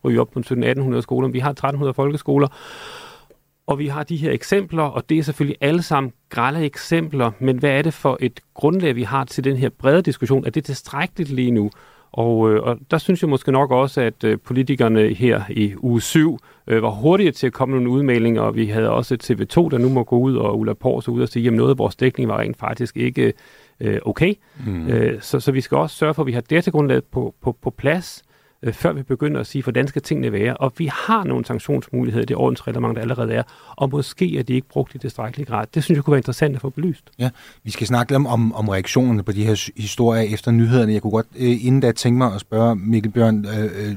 [0.03, 1.27] ryger op på 1700-1800 skoler.
[1.27, 2.47] Vi har 1300 folkeskoler,
[3.67, 7.57] og vi har de her eksempler, og det er selvfølgelig alle sammen grælde eksempler, men
[7.57, 10.45] hvad er det for et grundlag, vi har til den her brede diskussion?
[10.45, 11.71] Er det tilstrækkeligt lige nu?
[12.13, 16.01] Og, øh, og der synes jeg måske nok også, at øh, politikerne her i uge
[16.01, 19.69] 7 øh, var hurtige til at komme nogle udmeldinger, og vi havde også et TV2,
[19.69, 21.95] der nu må gå ud, og Ulla Pors ud og sige, at noget af vores
[21.95, 23.33] dækning var rent faktisk ikke
[23.79, 24.33] øh, okay.
[24.65, 24.87] Mm.
[24.87, 27.69] Øh, så, så vi skal også sørge for, at vi har datagrundlaget på, på, på
[27.69, 28.23] plads,
[28.63, 30.57] øh, før vi begynder at sige, hvordan skal tingene være.
[30.57, 33.43] Og vi har nogle sanktionsmuligheder i det ordensreglement, der allerede er,
[33.75, 35.67] og måske er de ikke brugt i tilstrækkelig grad.
[35.73, 37.11] Det synes jeg kunne være interessant at få belyst.
[37.19, 37.29] Ja,
[37.63, 40.93] vi skal snakke lidt om, om, reaktionerne på de her historier efter nyhederne.
[40.93, 43.95] Jeg kunne godt øh, inden da tænke mig at spørge Mikkel Bjørn, øh, øh,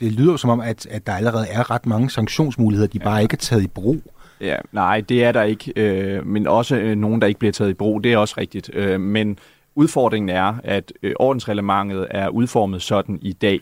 [0.00, 3.04] det lyder som om, at, at der allerede er ret mange sanktionsmuligheder, de ja.
[3.04, 4.02] bare ikke er taget i brug.
[4.40, 7.70] Ja, nej, det er der ikke, øh, men også øh, nogen, der ikke bliver taget
[7.70, 8.70] i brug, det er også rigtigt.
[8.74, 9.38] Øh, men
[9.74, 13.60] udfordringen er, at øh, ordensreglementet er udformet sådan i dag,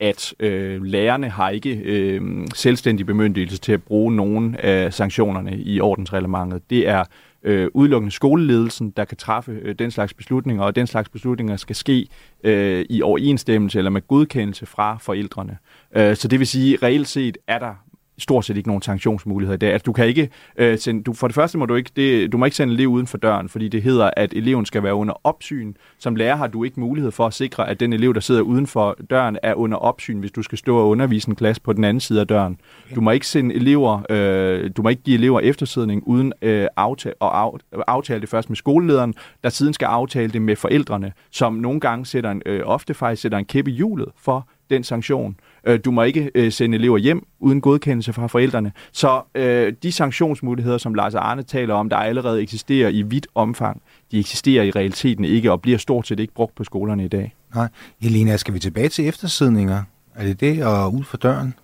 [0.00, 5.80] at øh, lærerne har ikke øh, selvstændig bemyndigelse til at bruge nogen af sanktionerne i
[5.80, 6.70] ordensreglementet.
[6.70, 7.04] Det er
[7.42, 11.76] øh, udelukkende skoleledelsen, der kan træffe øh, den slags beslutninger, og den slags beslutninger skal
[11.76, 12.08] ske
[12.44, 15.56] øh, i overensstemmelse eller med godkendelse fra forældrene.
[15.96, 17.74] Øh, så det vil sige, at reelt set er der
[18.18, 19.72] stort set ikke nogen sanktionsmuligheder i dag.
[19.72, 22.38] Altså, du kan ikke øh, sende, du, for det første må du ikke, det, du
[22.38, 25.14] må ikke sende elev uden for døren, fordi det hedder, at eleven skal være under
[25.24, 25.74] opsyn.
[25.98, 28.66] Som lærer har du ikke mulighed for at sikre, at den elev, der sidder uden
[28.66, 31.84] for døren, er under opsyn, hvis du skal stå og undervise en klasse på den
[31.84, 32.60] anden side af døren.
[32.94, 37.14] Du må ikke sende elever, øh, du må ikke give elever eftersidning uden øh, aftale,
[37.20, 37.50] og af,
[37.86, 42.06] aftale det først med skolelederen, der siden skal aftale det med forældrene, som nogle gange
[42.06, 45.36] sætter en, øh, ofte faktisk sætter en kæppe i hjulet for den sanktion.
[45.68, 48.72] Øh, du må ikke øh, sende elever hjem uden godkendelse fra forældrene.
[48.92, 53.82] Så øh, de sanktionsmuligheder, som Lars Arne taler om, der allerede eksisterer i vidt omfang,
[54.12, 57.34] de eksisterer i realiteten ikke og bliver stort set ikke brugt på skolerne i dag.
[57.54, 57.68] Nej.
[58.02, 59.82] Elena, skal vi tilbage til eftersidninger?
[60.14, 61.54] Er det det, og ud for døren?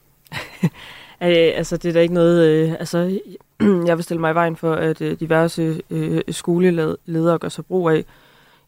[1.20, 2.48] altså, det er da ikke noget...
[2.48, 3.18] Øh, altså,
[3.88, 7.90] jeg vil stille mig i vejen for, at øh, diverse øh, skoleledere gør sig brug
[7.90, 8.04] af.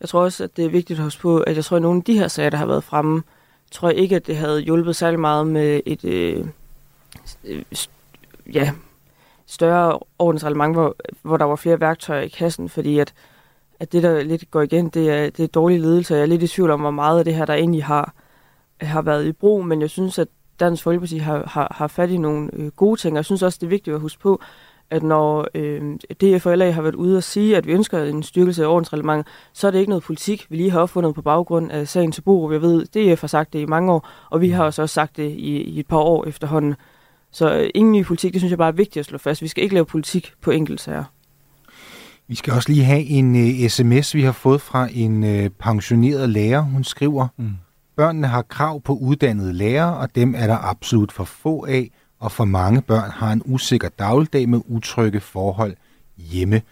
[0.00, 1.98] Jeg tror også, at det er vigtigt at huske på, at jeg tror, at nogle
[1.98, 3.22] af de her sager, der har været fremme,
[3.70, 6.46] tror jeg ikke, at det havde hjulpet særlig meget med et øh,
[7.44, 7.64] øh,
[8.52, 8.72] ja,
[9.46, 13.14] større ordensreglement, hvor, hvor der var flere værktøjer i kassen, fordi at,
[13.80, 16.14] at det, der lidt går igen, det er, det er dårlig ledelse.
[16.14, 18.12] Jeg er lidt i tvivl om, hvor meget af det her, der egentlig har,
[18.80, 20.28] har været i brug, men jeg synes, at
[20.60, 23.58] Dansk Folkeparti har, har, har fat i nogle øh, gode ting, og jeg synes også,
[23.60, 24.40] det er vigtigt at huske på,
[24.90, 25.82] at når øh,
[26.20, 29.26] DF og LA har været ude og sige, at vi ønsker en styrkelse af ordensreglementet,
[29.52, 32.22] så er det ikke noget politik, vi lige har opfundet på baggrund af sagen til
[32.22, 32.52] Bo.
[32.52, 35.16] Jeg ved, DF har sagt det i mange år, og vi har også, også sagt
[35.16, 36.74] det i, i et par år efterhånden.
[37.32, 39.42] Så øh, ingen ny politik, det synes jeg bare er vigtigt at slå fast.
[39.42, 41.04] Vi skal ikke lave politik på enkeltsager.
[42.28, 46.28] Vi skal også lige have en uh, sms, vi har fået fra en uh, pensioneret
[46.28, 46.60] lærer.
[46.60, 47.50] Hun skriver, mm.
[47.96, 52.32] børnene har krav på uddannede lærere, og dem er der absolut for få af og
[52.32, 55.76] for mange børn har en usikker dagligdag med utrygge forhold
[56.16, 56.62] hjemme.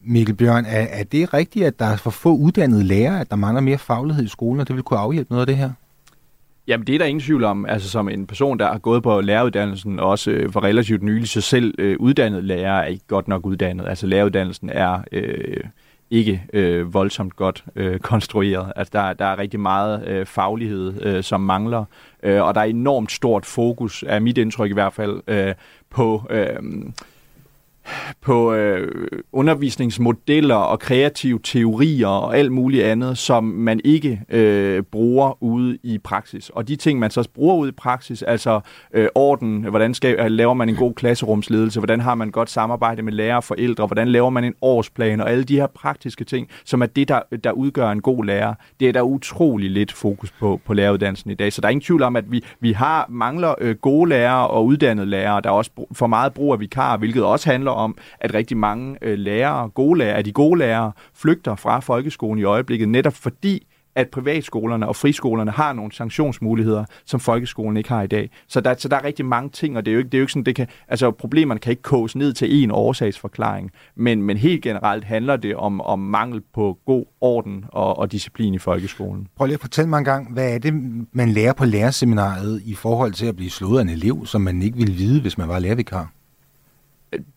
[0.00, 3.36] Mikkel Bjørn, er, er det rigtigt, at der er for få uddannede lærere, at der
[3.36, 5.70] mangler mere faglighed i skolen, og det vil kunne afhjælpe noget af det her?
[6.66, 7.66] Jamen, det er der ingen tvivl om.
[7.66, 11.28] Altså, som en person, der har gået på læreruddannelsen, og også øh, for relativt nylig,
[11.28, 13.88] så selv øh, uddannet lærer er ikke godt nok uddannet.
[13.88, 15.64] Altså, læreruddannelsen er øh,
[16.10, 18.72] ikke øh, voldsomt godt øh, konstrueret.
[18.76, 21.84] Altså, der, der er rigtig meget øh, faglighed, øh, som mangler,
[22.22, 25.54] øh, og der er enormt stort fokus, er mit indtryk i hvert fald, øh,
[25.90, 26.26] på...
[26.30, 26.62] Øh,
[28.20, 35.42] på øh, undervisningsmodeller og kreative teorier og alt muligt andet, som man ikke øh, bruger
[35.42, 36.48] ude i praksis.
[36.50, 38.60] Og de ting, man så bruger ude i praksis, altså
[38.94, 43.02] øh, orden, hvordan skal, øh, laver man en god klasserumsledelse, hvordan har man godt samarbejde
[43.02, 46.48] med lærere og forældre, hvordan laver man en årsplan, og alle de her praktiske ting,
[46.64, 50.30] som er det, der, der udgør en god lærer, det er der utrolig lidt fokus
[50.30, 51.52] på på læreruddannelsen i dag.
[51.52, 54.66] Så der er ingen tvivl om, at vi, vi har mangler øh, gode lærere og
[54.66, 55.40] uddannede lærere.
[55.40, 58.96] Der er også for meget brug af vikarer, hvilket også handler om, at rigtig mange
[59.02, 63.66] øh, lærere, gode lærere, af de gode lærere, flygter fra folkeskolen i øjeblikket, netop fordi
[63.94, 68.30] at privatskolerne og friskolerne har nogle sanktionsmuligheder, som folkeskolen ikke har i dag.
[68.48, 70.18] Så der, så der er rigtig mange ting, og det er jo ikke, det er
[70.18, 74.22] jo ikke sådan, det kan, altså problemerne kan ikke koges ned til én årsagsforklaring, men,
[74.22, 78.58] men helt generelt handler det om, om mangel på god orden og, og disciplin i
[78.58, 79.26] folkeskolen.
[79.36, 80.74] Prøv lige at fortælle mig en gang, hvad er det,
[81.12, 84.62] man lærer på lærerseminaret i forhold til at blive slået af en elev, som man
[84.62, 86.12] ikke ville vide, hvis man var lærervikar?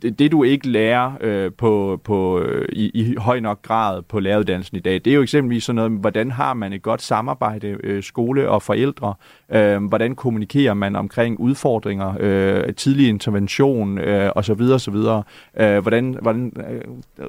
[0.01, 4.19] Det, det du ikke lærer øh, på, på, øh, i, i høj nok grad på
[4.19, 7.77] læreruddannelsen i dag, det er jo eksempelvis sådan noget, hvordan har man et godt samarbejde,
[7.83, 9.13] øh, skole og forældre,
[9.51, 14.61] øh, hvordan kommunikerer man omkring udfordringer, øh, tidlig intervention øh, osv.
[14.61, 14.95] osv.
[15.59, 16.81] Øh, hvordan, hvordan, øh,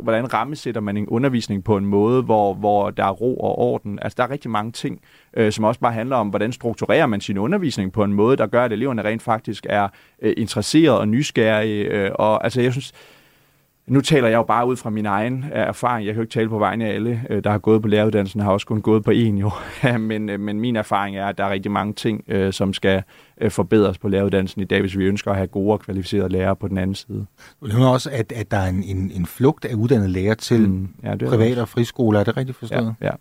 [0.02, 3.98] hvordan rammesætter man en undervisning på en måde, hvor, hvor der er ro og orden.
[4.02, 5.00] Altså der er rigtig mange ting,
[5.36, 8.46] øh, som også bare handler om, hvordan strukturerer man sin undervisning på en måde, der
[8.46, 9.88] gør, at eleverne rent faktisk er
[10.22, 11.84] øh, interesserede og nysgerrige.
[11.84, 12.92] Øh, og altså, jeg synes,
[13.86, 16.06] nu taler jeg jo bare ud fra min egen øh, erfaring.
[16.06, 18.40] Jeg kan jo ikke tale på vegne af alle, øh, der har gået på læreruddannelsen,
[18.40, 19.50] har også kun gået på en jo.
[19.98, 23.02] men, øh, men min erfaring er, at der er rigtig mange ting, som skal
[23.48, 26.68] forbedres på læreruddannelsen i dag, hvis vi ønsker at have gode og kvalificerede lærere på
[26.68, 27.26] den anden side.
[27.60, 30.68] Du nævner også, at, at der er en, en, en flugt af uddannede lærere til
[30.68, 32.20] mm, ja, det private og friskoler.
[32.20, 32.94] Er det rigtigt forstået?
[33.00, 33.06] Ja.
[33.06, 33.12] ja.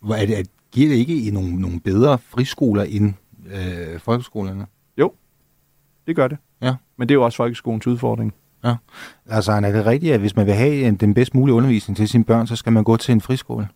[0.00, 3.14] Hvor er det, at giver det ikke nogle, nogle bedre friskoler end
[3.52, 4.66] øh, folkeskolerne?
[4.98, 5.12] Jo,
[6.06, 6.38] det gør det.
[6.62, 6.74] Ja.
[6.96, 8.34] Men det er jo også folkeskolens udfordring.
[8.64, 8.74] Ja.
[9.26, 12.24] Altså, er det rigtigt, at hvis man vil have den bedst mulige undervisning til sine
[12.24, 13.68] børn, så skal man gå til en friskole?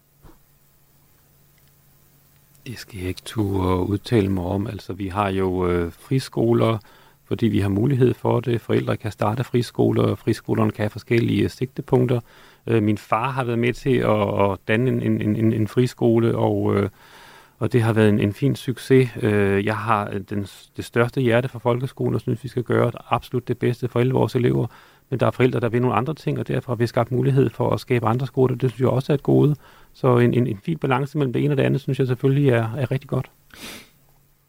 [2.66, 4.66] Det skal jeg ikke turde udtale mig om.
[4.66, 6.78] Altså, vi har jo øh, friskoler,
[7.24, 8.60] fordi vi har mulighed for det.
[8.60, 12.20] Forældre kan starte friskoler, og friskolerne kan have forskellige sigtepunkter.
[12.66, 16.36] Øh, min far har været med til at, at danne en, en, en, en friskole,
[16.36, 16.88] og, øh,
[17.58, 19.10] og det har været en, en fin succes.
[19.22, 20.46] Øh, jeg har den,
[20.76, 24.00] det største hjerte for folkeskolen, og synes, vi skal gøre det absolut det bedste for
[24.00, 24.66] alle vores elever.
[25.10, 27.50] Men der er forældre, der vil nogle andre ting, og derfor har vi skabt mulighed
[27.50, 28.56] for at skabe andre skoler.
[28.56, 29.56] Det synes jeg også er et gode.
[29.92, 32.48] Så en, en, en fin balance mellem det ene og det andet, synes jeg selvfølgelig
[32.48, 33.30] er, er rigtig godt.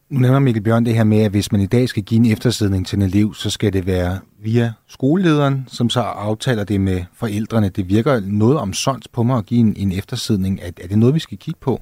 [0.08, 2.32] Nu nævner Mikkel Bjørn det her med, at hvis man i dag skal give en
[2.32, 7.04] eftersidning til en elev, så skal det være via skolelederen, som så aftaler det med
[7.14, 7.68] forældrene.
[7.68, 8.72] Det virker noget om
[9.12, 10.60] på mig at give en, en eftersidning.
[10.62, 11.80] Er, er det noget, vi skal kigge på?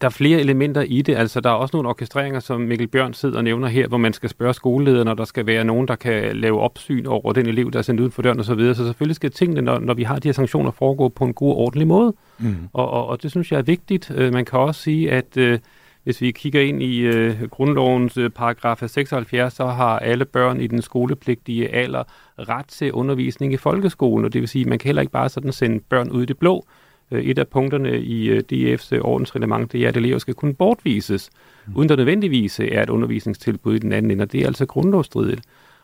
[0.00, 1.16] der er flere elementer i det.
[1.16, 4.12] Altså, der er også nogle orkestreringer, som Mikkel Bjørn sidder og nævner her, hvor man
[4.12, 7.70] skal spørge skolelederen, og der skal være nogen, der kan lave opsyn over den elev,
[7.70, 8.46] der er sendt uden for døren osv.
[8.46, 8.74] Så, videre.
[8.74, 11.50] så selvfølgelig skal tingene, når, når vi har de her sanktioner, foregå på en god
[11.50, 12.14] og ordentlig måde.
[12.38, 12.56] Mm.
[12.72, 14.12] Og, og, og det synes jeg er vigtigt.
[14.14, 15.58] Øh, man kan også sige, at øh,
[16.04, 20.66] hvis vi kigger ind i øh, grundlovens øh, paragraf 76, så har alle børn i
[20.66, 22.04] den skolepligtige alder
[22.38, 25.28] ret til undervisning i folkeskolen, og det vil sige, at man kan heller ikke bare
[25.28, 26.66] sådan sende børn ud i det blå.
[27.10, 30.54] Øh, et af punkterne i øh, DF's øh, ordensreglement, det er, at elever skal kunne
[30.54, 31.30] bortvises,
[31.66, 31.76] mm.
[31.76, 35.40] uden der nødvendigvis er et undervisningstilbud i den anden ende, og det er altså grundlovsstridigt.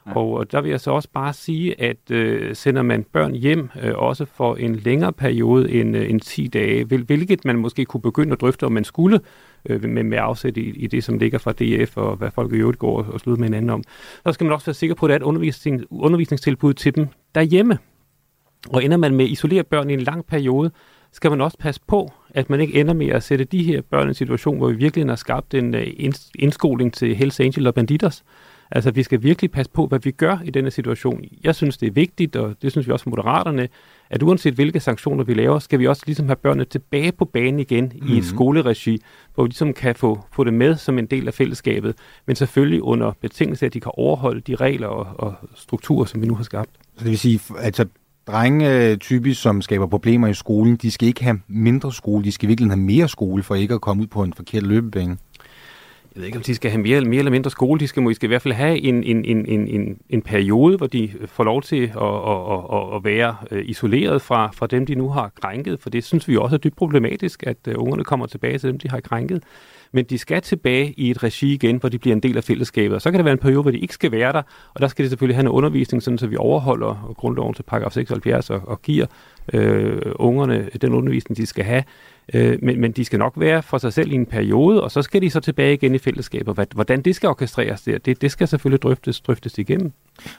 [0.06, 0.16] Ja.
[0.16, 3.94] Og der vil jeg så også bare sige, at øh, sender man børn hjem, øh,
[3.94, 8.00] også for en længere periode end, øh, end 10 dage, hvil, hvilket man måske kunne
[8.00, 9.20] begynde at drøfte, om man skulle,
[9.68, 12.56] øh, med, med afsæt i, i det, som ligger fra DF, og hvad folk i
[12.56, 13.82] øvrigt går og slutter med hinanden om,
[14.26, 17.08] så skal man også være sikker på, at der er et undervisning, undervisningstilbud til dem
[17.34, 17.78] derhjemme.
[18.68, 20.70] Og ender man med at isolere børn i en lang periode,
[21.12, 24.06] skal man også passe på, at man ikke ender med at sætte de her børn
[24.06, 25.86] i en situation, hvor vi virkelig har skabt en øh,
[26.38, 28.24] indskoling til Hells Angel og Banditers.
[28.70, 31.24] Altså, vi skal virkelig passe på, hvad vi gør i denne situation.
[31.44, 33.68] Jeg synes, det er vigtigt, og det synes vi også moderaterne,
[34.10, 37.60] at uanset hvilke sanktioner vi laver, skal vi også ligesom have børnene tilbage på banen
[37.60, 38.08] igen mm.
[38.08, 38.22] i et mhm.
[38.22, 39.02] skoleregi,
[39.34, 41.94] hvor vi ligesom kan få, få det med som en del af fællesskabet,
[42.26, 46.26] men selvfølgelig under betingelse, at de kan overholde de regler og, og strukturer, som vi
[46.26, 46.70] nu har skabt.
[46.96, 47.84] Så det vil sige, altså
[48.26, 52.48] drenge typisk, som skaber problemer i skolen, de skal ikke have mindre skole, de skal
[52.48, 55.16] virkelig have mere skole, for ikke at komme ud på en forkert løbebane.
[56.14, 57.80] Jeg ved ikke, om de skal have mere, mere eller mindre skole.
[57.80, 60.86] De skal måske i hvert fald have en, en, en, en, en, en periode, hvor
[60.86, 64.86] de øh, får lov til at, at, at, at være øh, isoleret fra, fra dem,
[64.86, 65.80] de nu har krænket.
[65.80, 68.78] For det synes vi også er dybt problematisk, at øh, ungerne kommer tilbage til dem,
[68.78, 69.42] de har krænket
[69.92, 72.94] men de skal tilbage i et regi igen, hvor de bliver en del af fællesskabet.
[72.94, 74.42] Og så kan der være en periode, hvor de ikke skal være der,
[74.74, 77.92] og der skal de selvfølgelig have en undervisning, sådan, så vi overholder grundloven til paragraf
[77.92, 79.06] 76 og, og giver
[79.52, 81.84] øh, ungerne den undervisning, de skal have.
[82.34, 85.02] Øh, men, men de skal nok være for sig selv i en periode, og så
[85.02, 86.68] skal de så tilbage igen i fællesskabet.
[86.74, 89.92] Hvordan det skal orkestreres der, det, det skal selvfølgelig drøftes, drøftes igennem.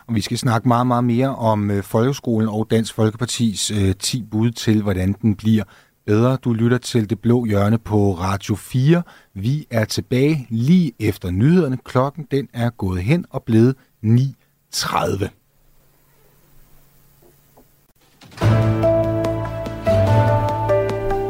[0.08, 4.24] Og vi skal snakke meget, meget mere om øh, folkeskolen og Dansk Folkepartis øh, 10
[4.32, 5.64] bud til, hvordan den bliver
[6.10, 6.38] bedre.
[6.44, 9.04] Du lytter til Det Blå Hjørne på Radio 4.
[9.34, 11.78] Vi er tilbage lige efter nyhederne.
[11.84, 14.10] Klokken den er gået hen og blevet 9.30.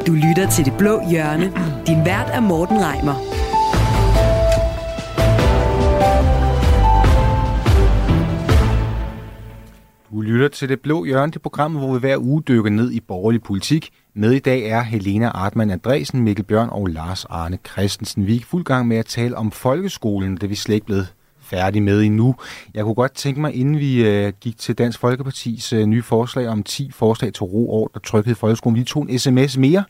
[0.07, 1.45] Du lytter til Det Blå Hjørne.
[1.87, 3.15] Din vært er Morten Reimer.
[10.11, 12.99] Du lytter til Det Blå Hjørne, det program, hvor vi hver uge dykker ned i
[12.99, 13.89] borgerlig politik.
[14.13, 18.27] Med i dag er Helena Artmann Andresen, Mikkel Bjørn og Lars Arne Christensen.
[18.27, 21.81] Vi er fuld gang med at tale om folkeskolen, det vi slet ikke blevet færdige
[21.81, 22.35] med endnu.
[22.73, 26.47] Jeg kunne godt tænke mig, inden vi øh, gik til Dansk Folkepartis øh, nye forslag
[26.47, 29.83] om 10 forslag til ro, ord og tryghed i folkeskolen, vi tog en sms mere.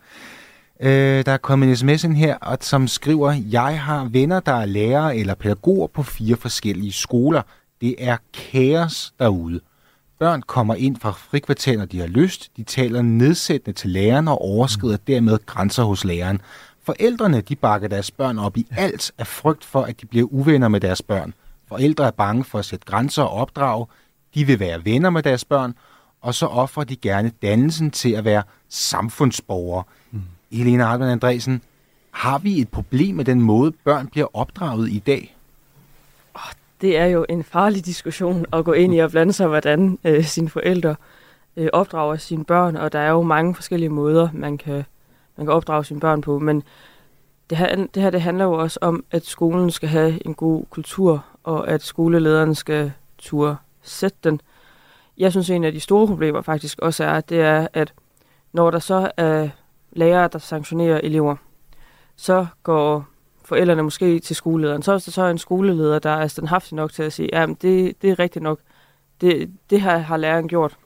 [0.79, 4.53] Øh, der er kommet en sms ind her, og, som skriver, jeg har venner, der
[4.53, 7.41] er lærere eller pædagoger på fire forskellige skoler.
[7.81, 9.59] Det er kaos derude.
[10.19, 12.51] Børn kommer ind fra frikvarter, når de har lyst.
[12.57, 16.41] De taler nedsættende til læreren og overskrider dermed grænser hos læreren.
[16.83, 20.67] Forældrene de bakker deres børn op i alt af frygt for, at de bliver uvenner
[20.67, 21.33] med deres børn.
[21.67, 23.85] Forældre er bange for at sætte grænser og opdrage.
[24.35, 25.73] De vil være venner med deres børn,
[26.21, 29.83] og så offrer de gerne dannelsen til at være samfundsborgere.
[30.11, 30.21] Mm.
[30.51, 31.61] Helena Hartmann Andresen,
[32.11, 35.35] har vi et problem med den måde, børn bliver opdraget i dag?
[36.81, 40.23] Det er jo en farlig diskussion at gå ind i og blande sig, hvordan øh,
[40.23, 40.95] sine forældre
[41.57, 44.83] øh, opdrager sine børn, og der er jo mange forskellige måder, man kan,
[45.37, 46.63] man kan opdrage sine børn på, men
[47.49, 50.65] det her, det her det handler jo også om, at skolen skal have en god
[50.69, 54.41] kultur, og at skolelederen skal turde sætte den.
[55.17, 57.93] Jeg synes, en af de store problemer faktisk også er, det er, at
[58.53, 59.49] når der så er
[59.91, 61.35] lærere, der sanktionerer elever,
[62.15, 63.05] så går
[63.49, 64.81] forældrene måske til skolelederen.
[64.81, 68.01] Så er der så en skoleleder, der er standhaftig nok til at sige, ja, det,
[68.01, 68.59] det er rigtigt nok.
[69.21, 70.77] Det, det her har læreren gjort,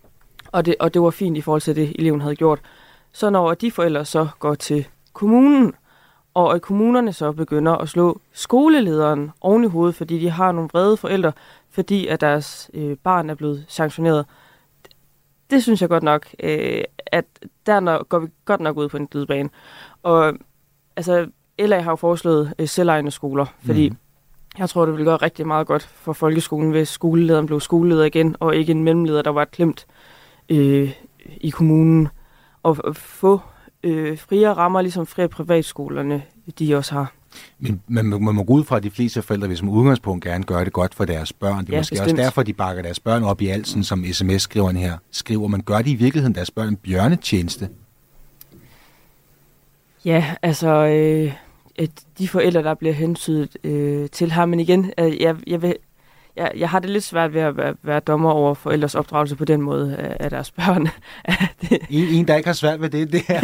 [0.52, 2.60] og det, og det var fint i forhold til det, eleven havde gjort.
[3.12, 5.74] Så når de forældre så går til kommunen,
[6.34, 10.70] og at kommunerne så begynder at slå skolelederen oven i hovedet, fordi de har nogle
[10.74, 11.32] vrede forældre,
[11.70, 14.26] fordi at deres øh, barn er blevet sanktioneret.
[15.50, 17.26] Det synes jeg godt nok, øh, at
[17.66, 19.50] der når, går vi godt nok ud på en glidebane.
[20.04, 20.34] Og
[20.96, 21.28] altså,
[21.60, 23.98] LA har jo foreslået øh, selvejende skoler, fordi mm.
[24.58, 28.36] jeg tror, det vil gøre rigtig meget godt for folkeskolen, hvis skolelederen blev skoleleder igen,
[28.40, 29.86] og ikke en mellemleder, der var klemt
[30.50, 30.92] øh,
[31.42, 32.08] i kommunen.
[32.64, 33.40] Og få
[33.84, 36.24] øh, friere rammer, ligesom fri- privatskolerne,
[36.60, 37.14] de også har.
[37.60, 40.44] Men man, man må gå ud fra, at de fleste forældre vil som udgangspunkt gerne
[40.44, 41.66] gøre det godt for deres børn.
[41.66, 42.12] Det er ja, måske bestemt.
[42.12, 45.48] også derfor, de bakker deres børn op i alt, sådan som sms-skriveren her skriver.
[45.48, 47.70] Man gør de i virkeligheden deres børn en bjørnetjeneste?
[50.06, 51.34] Ja, altså, øh,
[52.18, 54.50] de forældre, der bliver hensydet øh, til ham.
[54.50, 55.76] Men igen, øh, jeg, jeg, vil,
[56.36, 59.46] jeg, jeg har det lidt svært ved at være, være dommer over forældres opdragelse på
[59.46, 60.88] den måde af, af deres børn.
[61.90, 63.42] en, en, der ikke har svært ved det, det er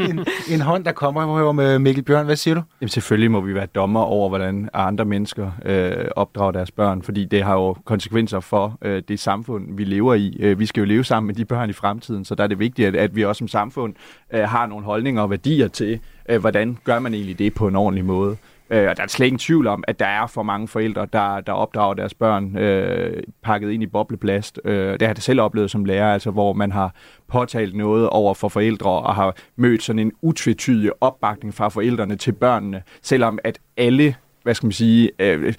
[0.10, 2.24] en, en hånd, der kommer med Mikkel Bjørn.
[2.24, 2.62] Hvad siger du?
[2.80, 7.24] Jamen, selvfølgelig må vi være dommer over, hvordan andre mennesker øh, opdrager deres børn, fordi
[7.24, 10.36] det har jo konsekvenser for øh, det samfund, vi lever i.
[10.40, 12.58] Øh, vi skal jo leve sammen med de børn i fremtiden, så der er det
[12.58, 13.94] vigtigt, at, at vi også som samfund
[14.32, 17.76] øh, har nogle holdninger og værdier til, øh, hvordan gør man egentlig det på en
[17.76, 18.36] ordentlig måde.
[18.70, 21.40] Øh, og der er slet ingen tvivl om, at der er for mange forældre, der,
[21.40, 24.60] der opdrager deres børn øh, pakket ind i bobleplast.
[24.64, 26.94] Øh, det har jeg selv oplevet som lærer, altså hvor man har
[27.28, 32.32] påtalt noget over for forældre og har mødt sådan en utvetydig opbakning fra forældrene til
[32.32, 35.54] børnene, selvom at alle, hvad skal man sige, øh,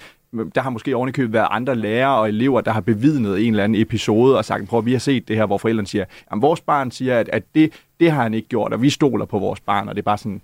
[0.54, 3.82] der har måske ovenikøbet været andre lærere og elever, der har bevidnet en eller anden
[3.82, 6.90] episode og sagt, prøv vi har set det her, hvor forældrene siger, at vores barn
[6.90, 9.88] siger, at, at det, det har han ikke gjort, og vi stoler på vores barn,
[9.88, 10.40] og det er bare sådan,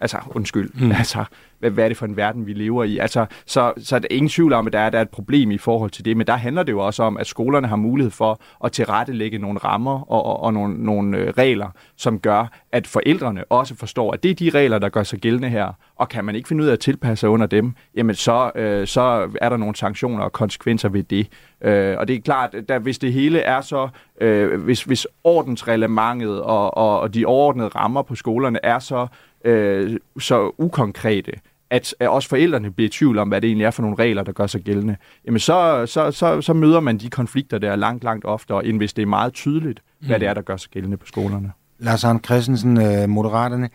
[0.00, 0.92] altså undskyld, mm.
[0.92, 1.24] altså
[1.58, 2.98] hvad, hvad er det for en verden, vi lever i?
[2.98, 5.50] Altså, så, så er der ingen tvivl om, at der er, der er et problem
[5.50, 8.10] i forhold til det, men der handler det jo også om, at skolerne har mulighed
[8.10, 12.86] for at tilrettelægge nogle rammer og, og, og nogle, nogle øh, regler, som gør, at
[12.86, 16.24] forældrene også forstår, at det er de regler, der gør sig gældende her, og kan
[16.24, 19.48] man ikke finde ud af at tilpasse sig under dem, jamen så, øh, så er
[19.48, 21.28] der nogle sanktioner og konsekvenser ved det.
[21.60, 23.88] Øh, og det er klart, at hvis det hele er så,
[24.20, 29.06] øh, hvis, hvis ordensreglementet og, og, og de overordnede rammer på skolerne er så
[29.44, 31.32] øh, så ukonkrete,
[31.70, 34.32] at, også forældrene bliver i tvivl om, hvad det egentlig er for nogle regler, der
[34.32, 34.96] gør sig gældende,
[35.26, 38.92] jamen så, så, så, så møder man de konflikter der langt, langt oftere, end hvis
[38.92, 40.20] det er meget tydeligt, hvad mm.
[40.20, 41.52] det er, der gør sig gældende på skolerne.
[41.78, 43.68] Lars Arne Christensen, øh, Moderaterne,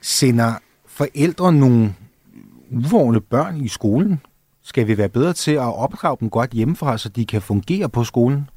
[0.00, 0.52] sender
[0.86, 1.94] forældre nogle
[2.70, 4.20] uvågne børn i skolen?
[4.62, 8.04] Skal vi være bedre til at opdrage dem godt hjemmefra, så de kan fungere på
[8.04, 8.48] skolen?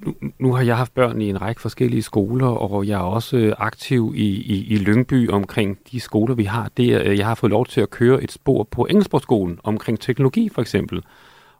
[0.00, 3.36] Nu, nu har jeg haft børn i en række forskellige skoler, og jeg er også
[3.36, 6.70] øh, aktiv i, i, i Lyngby omkring de skoler, vi har.
[6.76, 7.02] der.
[7.04, 10.60] Øh, jeg har fået lov til at køre et spor på Engelsborgskolen omkring teknologi for
[10.60, 11.02] eksempel.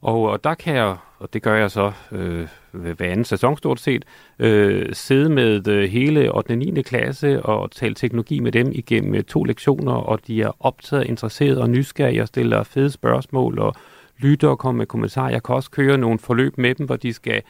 [0.01, 3.81] Og, og der kan jeg, og det gør jeg så øh, hver anden sæson stort
[3.81, 4.05] set,
[4.39, 6.51] øh, sidde med øh, hele 8.
[6.51, 6.83] og 9.
[6.83, 11.59] klasse og tale teknologi med dem igennem øh, to lektioner, og de er optaget, interesseret
[11.59, 13.75] og nysgerrige og stiller fede spørgsmål og
[14.19, 15.31] lytter og kommer med kommentarer.
[15.31, 17.43] Jeg kan også køre nogle forløb med dem, hvor de skal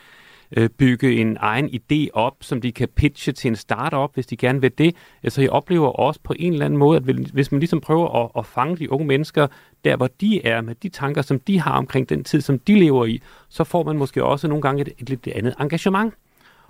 [0.56, 4.36] øh, bygge en egen idé op, som de kan pitche til en startup, hvis de
[4.36, 4.96] gerne vil det.
[5.28, 8.30] Så jeg oplever også på en eller anden måde, at hvis man ligesom prøver at,
[8.38, 9.46] at fange de unge mennesker
[9.84, 12.78] der, hvor de er, med de tanker, som de har omkring den tid, som de
[12.78, 16.14] lever i, så får man måske også nogle gange et, et lidt andet engagement.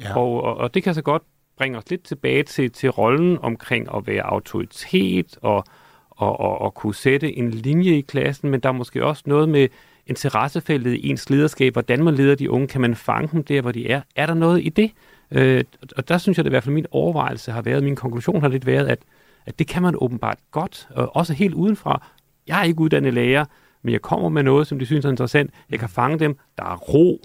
[0.02, 0.16] Ja.
[0.16, 1.22] Og, og, og det kan så godt
[1.56, 5.64] bringe os lidt tilbage til, til rollen omkring at være autoritet og,
[6.10, 9.48] og, og, og kunne sætte en linje i klassen, men der er måske også noget
[9.48, 9.68] med
[10.08, 13.72] interessefeltet i ens lederskab, hvordan man leder de unge, kan man fange dem der, hvor
[13.72, 14.00] de er?
[14.16, 14.90] Er der noget i det?
[15.30, 15.64] Øh,
[15.96, 18.48] og der synes jeg, at i hvert fald min overvejelse har været, min konklusion har
[18.48, 18.98] lidt været, at,
[19.46, 22.06] at det kan man åbenbart godt, og også helt udenfra.
[22.46, 23.44] Jeg er ikke uddannet lærer,
[23.82, 25.50] men jeg kommer med noget, som de synes er interessant.
[25.70, 26.38] Jeg kan fange dem.
[26.58, 27.20] Der er ro,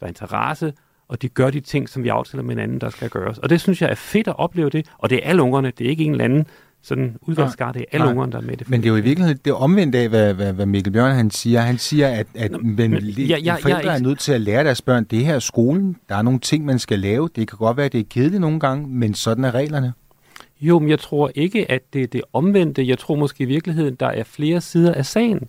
[0.00, 0.72] der er interesse,
[1.08, 3.38] og de gør de ting, som vi aftaler med hinanden, der skal gøres.
[3.38, 5.86] Og det synes jeg er fedt at opleve det, og det er alle ungerne, det
[5.86, 6.46] er ikke en eller anden
[6.84, 8.70] sådan udvalgsskar, det er alle ungerne, der er med det.
[8.70, 11.30] Men det er jo i virkeligheden det omvendt af, hvad, hvad, hvad Mikkel Bjørn han
[11.30, 11.60] siger.
[11.60, 13.90] Han siger, at, at Nå, men, men, ja, ja, forældre jeg er, ikke...
[13.90, 16.64] er nødt til at lære deres børn, det her er skolen, der er nogle ting,
[16.64, 17.28] man skal lave.
[17.36, 19.92] Det kan godt være, at det er kedeligt nogle gange, men sådan er reglerne.
[20.60, 22.88] Jo, men jeg tror ikke, at det er det omvendte.
[22.88, 25.48] Jeg tror måske i virkeligheden, der er flere sider af sagen.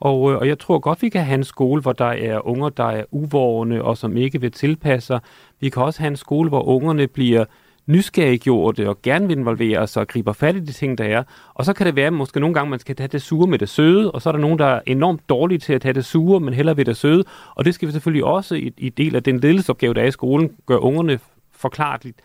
[0.00, 2.68] Og, øh, og jeg tror godt, vi kan have en skole, hvor der er unger,
[2.68, 5.20] der er uvågne og som ikke vil tilpasse sig.
[5.60, 7.44] Vi kan også have en skole, hvor ungerne bliver
[7.86, 11.22] nysgerriggjorte og gerne vil involvere sig og griber fat i de ting, der er.
[11.54, 13.58] Og så kan det være, at måske nogle gange man skal tage det sure med
[13.58, 16.04] det søde, og så er der nogen, der er enormt dårlige til at tage det
[16.04, 17.24] sure, men hellere ved det søde.
[17.54, 20.10] Og det skal vi selvfølgelig også i, i del af den ledelsesopgave, der er i
[20.10, 21.18] skolen, gøre ungerne
[21.52, 22.18] forklarligt,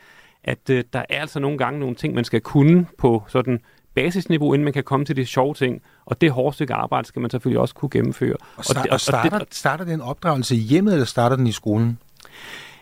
[0.43, 3.60] at øh, der er altså nogle gange nogle ting, man skal kunne på sådan
[3.95, 5.82] basisniveau, inden man kan komme til de sjove ting.
[6.06, 8.36] Og det hårde stykke arbejde skal man selvfølgelig også kunne gennemføre.
[8.56, 11.06] Og, start, og, det, og, og starter, og det, starter den opdragelse i hjemmet, eller
[11.06, 12.00] starter den i skolen?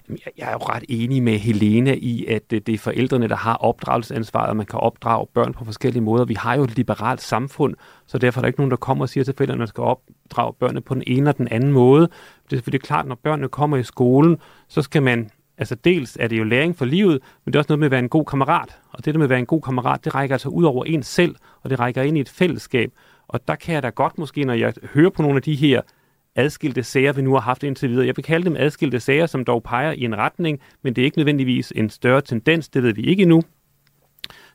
[0.10, 4.50] Jeg er jo ret enig med Helena i, at det er forældrene, der har opdragelsesansvaret,
[4.50, 6.26] og man kan opdrage børn på forskellige måder.
[6.26, 9.10] Vi har jo et liberalt samfund, så derfor er der ikke nogen, der kommer og
[9.10, 12.02] siger til forældrene, at man skal opdrage børnene på den ene eller den anden måde.
[12.02, 16.28] Det er selvfølgelig klart, når børnene kommer i skolen, så skal man Altså dels er
[16.28, 18.26] det jo læring for livet, men det er også noget med at være en god
[18.26, 18.78] kammerat.
[18.92, 21.04] Og det der med at være en god kammerat, det rækker altså ud over en
[21.04, 22.92] selv, og det rækker ind i et fællesskab.
[23.28, 25.82] Og der kan jeg da godt måske, når jeg hører på nogle af de her
[26.38, 28.06] adskilte sager, vi nu har haft indtil videre.
[28.06, 31.06] Jeg vil kalde dem adskilte sager, som dog peger i en retning, men det er
[31.06, 33.42] ikke nødvendigvis en større tendens, det ved vi ikke endnu.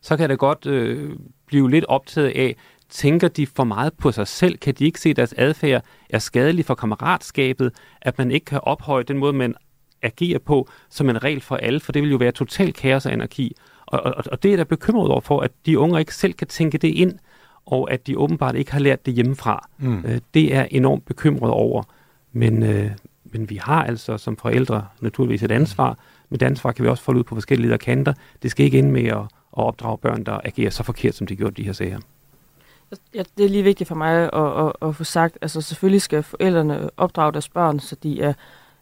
[0.03, 1.11] Så kan det godt øh,
[1.47, 2.57] blive lidt optaget af,
[2.89, 4.59] tænker de for meget på sig selv?
[4.59, 7.73] Kan de ikke se, at deres adfærd er skadelig for kammeratskabet?
[8.01, 9.55] At man ikke kan ophøje den måde, man
[10.03, 13.13] agerer på som en regel for alle, for det vil jo være total kaos og
[13.13, 13.57] anarki.
[13.87, 16.47] Og, og, og det er der bekymret over for, at de unge ikke selv kan
[16.47, 17.19] tænke det ind,
[17.67, 19.69] og at de åbenbart ikke har lært det hjemmefra.
[19.79, 20.05] Mm.
[20.07, 21.83] Øh, det er enormt bekymret over.
[22.33, 22.91] Men, øh,
[23.25, 25.99] men vi har altså som forældre naturligvis et ansvar.
[26.29, 28.13] Men det ansvar kan vi også folde ud på forskellige kanter.
[28.43, 31.37] Det skal ikke ende med at, at opdrage børn, der agerer så forkert, som de
[31.37, 31.99] gjorde de her sager.
[33.15, 36.23] Ja, det er lige vigtigt for mig at, at, at få sagt, altså selvfølgelig skal
[36.23, 38.33] forældrene opdrage deres børn, så de er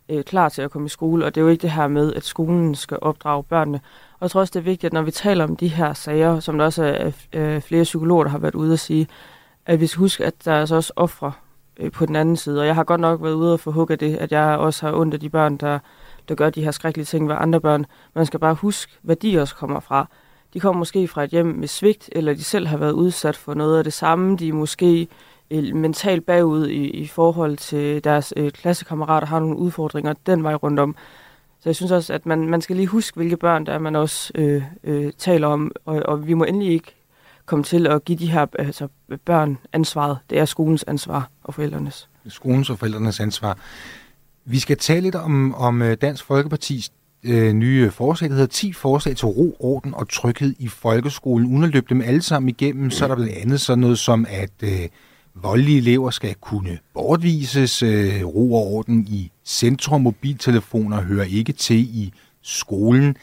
[0.09, 2.15] øh, klar til at komme i skole, og det er jo ikke det her med,
[2.15, 3.81] at skolen skal opdrage børnene.
[4.21, 6.41] Og jeg tror også, det er vigtigt, at når vi taler om de her sager,
[6.41, 9.07] som der også er øh, flere psykologer, der har været ude at sige,
[9.67, 11.33] at vi skal huske, at der er altså også ofre
[11.77, 12.61] øh, på den anden side.
[12.61, 14.87] Og jeg har godt nok været ude og få hug af det, at jeg også
[14.87, 15.79] har ondt af de børn, der,
[16.29, 17.87] der gør de her skrækkelige ting ved andre børn.
[18.15, 20.09] Man skal bare huske, hvad de også kommer fra.
[20.55, 23.55] De kommer måske fra et hjem med svigt, eller de selv har været udsat for
[23.55, 24.37] noget af det samme.
[24.37, 25.09] De er måske
[25.51, 30.55] øh, mentalt bagud i, i forhold til deres øh, klassekammerater, har nogle udfordringer den vej
[30.55, 30.97] rundt om.
[31.61, 33.97] Så jeg synes også, at man, man skal lige huske, hvilke børn der er, man
[33.97, 36.95] også øh, øh, taler om, og, og vi må endelig ikke
[37.47, 38.89] komme til at give de her altså,
[39.25, 40.19] børn ansvaret.
[40.31, 42.09] Det er skolens ansvar og forældrenes.
[42.29, 43.59] Skolens og forældrenes ansvar.
[44.45, 46.91] Vi skal tale lidt om, om øh, Dansk Folkepartis
[47.23, 51.47] øh, nye forslag, der hedder 10 forslag til ro, orden og tryghed i folkeskolen.
[51.47, 54.27] Uden at løbe dem alle sammen igennem, så er der blandt andet sådan noget som,
[54.29, 54.89] at øh,
[55.43, 61.77] voldelige elever skal kunne bortvises, øh, ro og orden i centrum, mobiltelefoner hører ikke til
[61.79, 63.17] i skolen.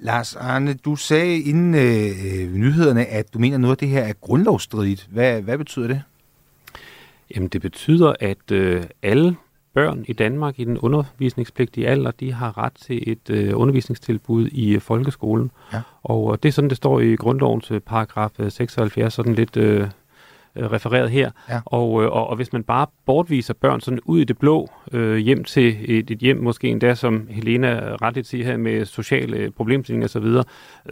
[0.00, 4.12] Lars Arne, du sagde inden øh, nyhederne, at du mener noget af det her er
[4.12, 5.08] grundlovsstridigt.
[5.10, 6.02] Hvad, hvad betyder det?
[7.34, 9.36] Jamen det betyder, at øh, alle
[9.74, 14.74] børn i Danmark i den undervisningspligtige alder, de har ret til et øh, undervisningstilbud i
[14.74, 15.50] øh, folkeskolen.
[15.72, 15.80] Ja.
[16.02, 19.56] Og øh, det er sådan, det står i grundlovens øh, paragraf øh, 76, sådan lidt
[19.56, 19.88] øh,
[20.56, 21.30] øh, refereret her.
[21.48, 21.60] Ja.
[21.64, 25.16] Og, øh, og, og hvis man bare bortviser børn sådan ud i det blå, øh,
[25.16, 30.08] hjem til et, et hjem, måske endda som Helena retligt siger her, med sociale problemstillinger
[30.08, 30.26] osv.,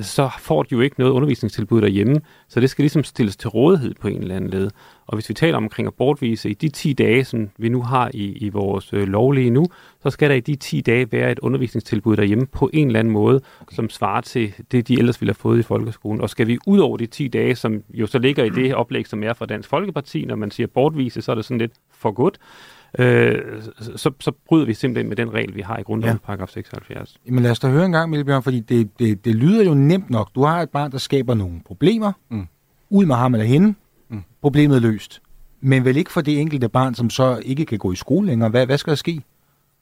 [0.05, 2.21] så får de jo ikke noget undervisningstilbud derhjemme.
[2.49, 4.71] Så det skal ligesom stilles til rådighed på en eller anden led.
[5.07, 8.11] Og hvis vi taler omkring at bortvise i de 10 dage, som vi nu har
[8.15, 9.67] i, i vores øh, lovlige nu,
[10.03, 13.13] så skal der i de 10 dage være et undervisningstilbud derhjemme på en eller anden
[13.13, 13.75] måde, okay.
[13.75, 16.21] som svarer til det, de ellers ville have fået i folkeskolen.
[16.21, 19.07] Og skal vi ud over de 10 dage, som jo så ligger i det oplæg,
[19.07, 22.11] som er fra Dansk Folkeparti, når man siger bortvise, så er det sådan lidt for
[22.11, 22.39] godt,
[22.99, 23.63] øh,
[23.97, 26.27] så, så bryder vi simpelthen med den regel, vi har i grundloven, ja.
[26.27, 27.17] paragraf 76.
[27.27, 30.11] Men lad os da høre en gang, Millebjørn, fordi det, det, det lyder jo nemt
[30.11, 30.35] nok.
[30.35, 32.13] Du har et barn, der skaber nogle problemer.
[32.29, 32.47] Mm.
[32.91, 33.75] Ud med ham eller hende.
[34.45, 35.23] Problemet løst.
[35.61, 38.51] Men vel ikke for det enkelte barn, som så ikke kan gå i skole længere.
[38.51, 39.23] Hvad, hvad skal der ske?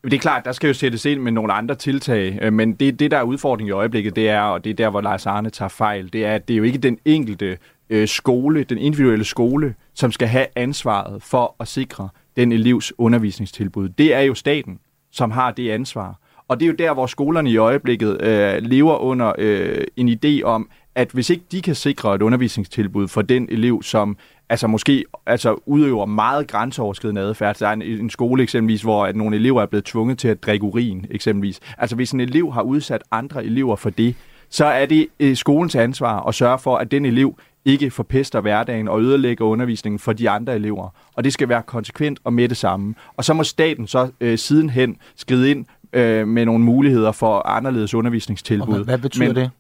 [0.04, 3.00] Det er klart, der skal jo sættes ind med nogle andre tiltag, øh, men det,
[3.00, 5.50] det der er udfordringen i øjeblikket, det er, og det er der, hvor Lars Arne
[5.50, 7.58] tager fejl, det er, at det er jo ikke den enkelte
[7.90, 13.88] øh, skole, den individuelle skole, som skal have ansvaret for at sikre den elevs undervisningstilbud.
[13.88, 14.78] Det er jo staten,
[15.10, 16.18] som har det ansvar.
[16.48, 20.42] Og det er jo der, hvor skolerne i øjeblikket øh, lever under øh, en idé
[20.42, 24.16] om, at hvis ikke de kan sikre et undervisningstilbud for den elev, som
[24.48, 27.56] altså måske altså udøver meget grænseoverskridende adfærd.
[27.56, 30.42] Der er en, en skole eksempelvis, hvor at nogle elever er blevet tvunget til at
[30.42, 31.60] drikke urin eksempelvis.
[31.78, 34.14] Altså hvis en elev har udsat andre elever for det,
[34.50, 38.88] så er det øh, skolens ansvar at sørge for, at den elev ikke forpester hverdagen
[38.88, 40.88] og ødelægger undervisningen for de andre elever.
[41.14, 42.94] Og det skal være konsekvent og med det samme.
[43.16, 47.94] Og så må staten så øh, sidenhen skride ind øh, med nogle muligheder for anderledes
[47.94, 48.66] undervisningstilbud.
[48.68, 49.50] Og hvad, hvad betyder Men, det?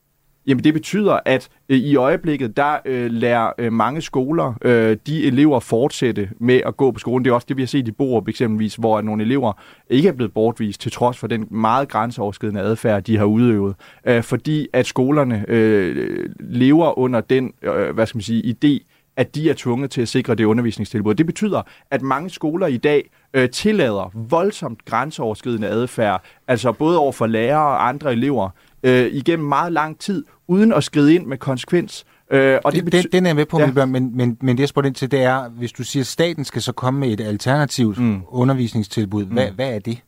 [0.46, 5.24] Jamen det betyder, at øh, i øjeblikket, der øh, lærer øh, mange skoler øh, de
[5.24, 7.24] elever fortsætte med at gå på skolen.
[7.24, 9.52] Det er også det, vi har set i Borup eksempelvis, hvor nogle elever
[9.90, 13.74] ikke er blevet bortvist til trods for den meget grænseoverskridende adfærd, de har udøvet.
[14.04, 19.34] Øh, fordi at skolerne øh, lever under den, øh, hvad skal man sige, idé, at
[19.34, 21.14] de er tvunget til at sikre det undervisningstilbud.
[21.14, 27.12] Det betyder, at mange skoler i dag øh, tillader voldsomt grænseoverskridende adfærd, altså både over
[27.12, 28.50] for lærere og andre elever,
[28.82, 32.04] øh, igennem meget lang tid, uden at skride ind med konsekvens.
[32.30, 33.70] Øh, og det, det den, den er jeg med på, Ja.
[33.76, 33.84] ja.
[33.86, 36.44] men, men, men det jeg spurgte ind til, det er, hvis du siger, at staten
[36.44, 38.04] skal så komme med et alternativt Mm.
[38.04, 38.20] mm.
[38.28, 39.98] undervisningstilbud, hvad, hvad er det?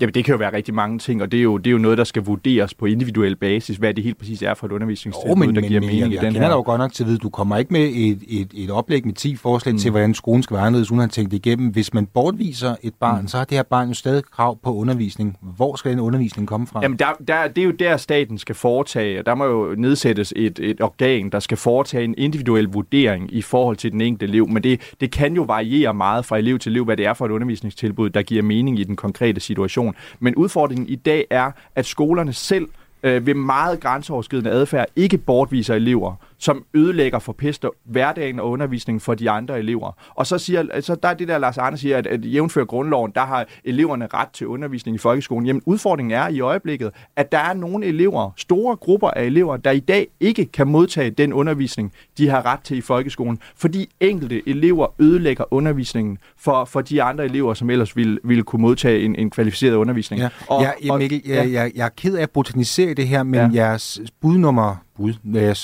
[0.00, 1.78] Jamen, det kan jo være rigtig mange ting, og det er jo, det er jo
[1.78, 5.36] noget, der skal vurderes på individuel basis, hvad det helt præcis er for et undervisningstilbud,
[5.36, 6.56] men, der men, giver men mening jeg, i jeg den kender dig her.
[6.56, 9.14] jo godt nok til at vide, du kommer ikke med et, et, et oplæg med
[9.14, 9.78] 10 forslag mm.
[9.78, 11.68] til, hvordan skolen skal være anderledes, uden at tænkt det igennem.
[11.68, 13.28] Hvis man bortviser et barn, mm.
[13.28, 15.36] så har det her barn jo stadig krav på undervisning.
[15.40, 16.80] Hvor skal den undervisning komme fra?
[16.82, 20.32] Jamen, der, der, det er jo der, staten skal foretage, og der må jo nedsættes
[20.36, 24.48] et, et organ, der skal foretage en individuel vurdering i forhold til den enkelte elev,
[24.48, 27.26] men det, det kan jo variere meget fra elev til elev, hvad det er for
[27.26, 29.83] et undervisningstilbud, der giver mening i den konkrete situation.
[30.20, 32.68] Men udfordringen i dag er, at skolerne selv
[33.02, 39.00] øh, ved meget grænseoverskridende adfærd ikke bortviser elever, som ødelægger for pester hverdagen og undervisningen
[39.00, 39.92] for de andre elever.
[40.14, 43.12] Og så siger, så der er det der, Lars Arne siger, at, at jævnfør grundloven,
[43.14, 45.46] der har eleverne ret til undervisning i folkeskolen.
[45.46, 49.70] Jamen udfordringen er i øjeblikket, at der er nogle elever, store grupper af elever, der
[49.70, 54.48] i dag ikke kan modtage den undervisning, de har ret til i folkeskolen, fordi enkelte
[54.48, 59.16] elever ødelægger undervisningen for, for de andre elever, som ellers ville, ville kunne modtage en,
[59.16, 60.22] en kvalificeret undervisning.
[60.22, 63.08] Ja, Og- ja, ja, og- Mikkel, jeg, jeg, jeg er ked af at botanisere det
[63.08, 63.48] her, men Ja.
[63.54, 63.68] ja.
[63.68, 65.14] jeres bud nummer, bud,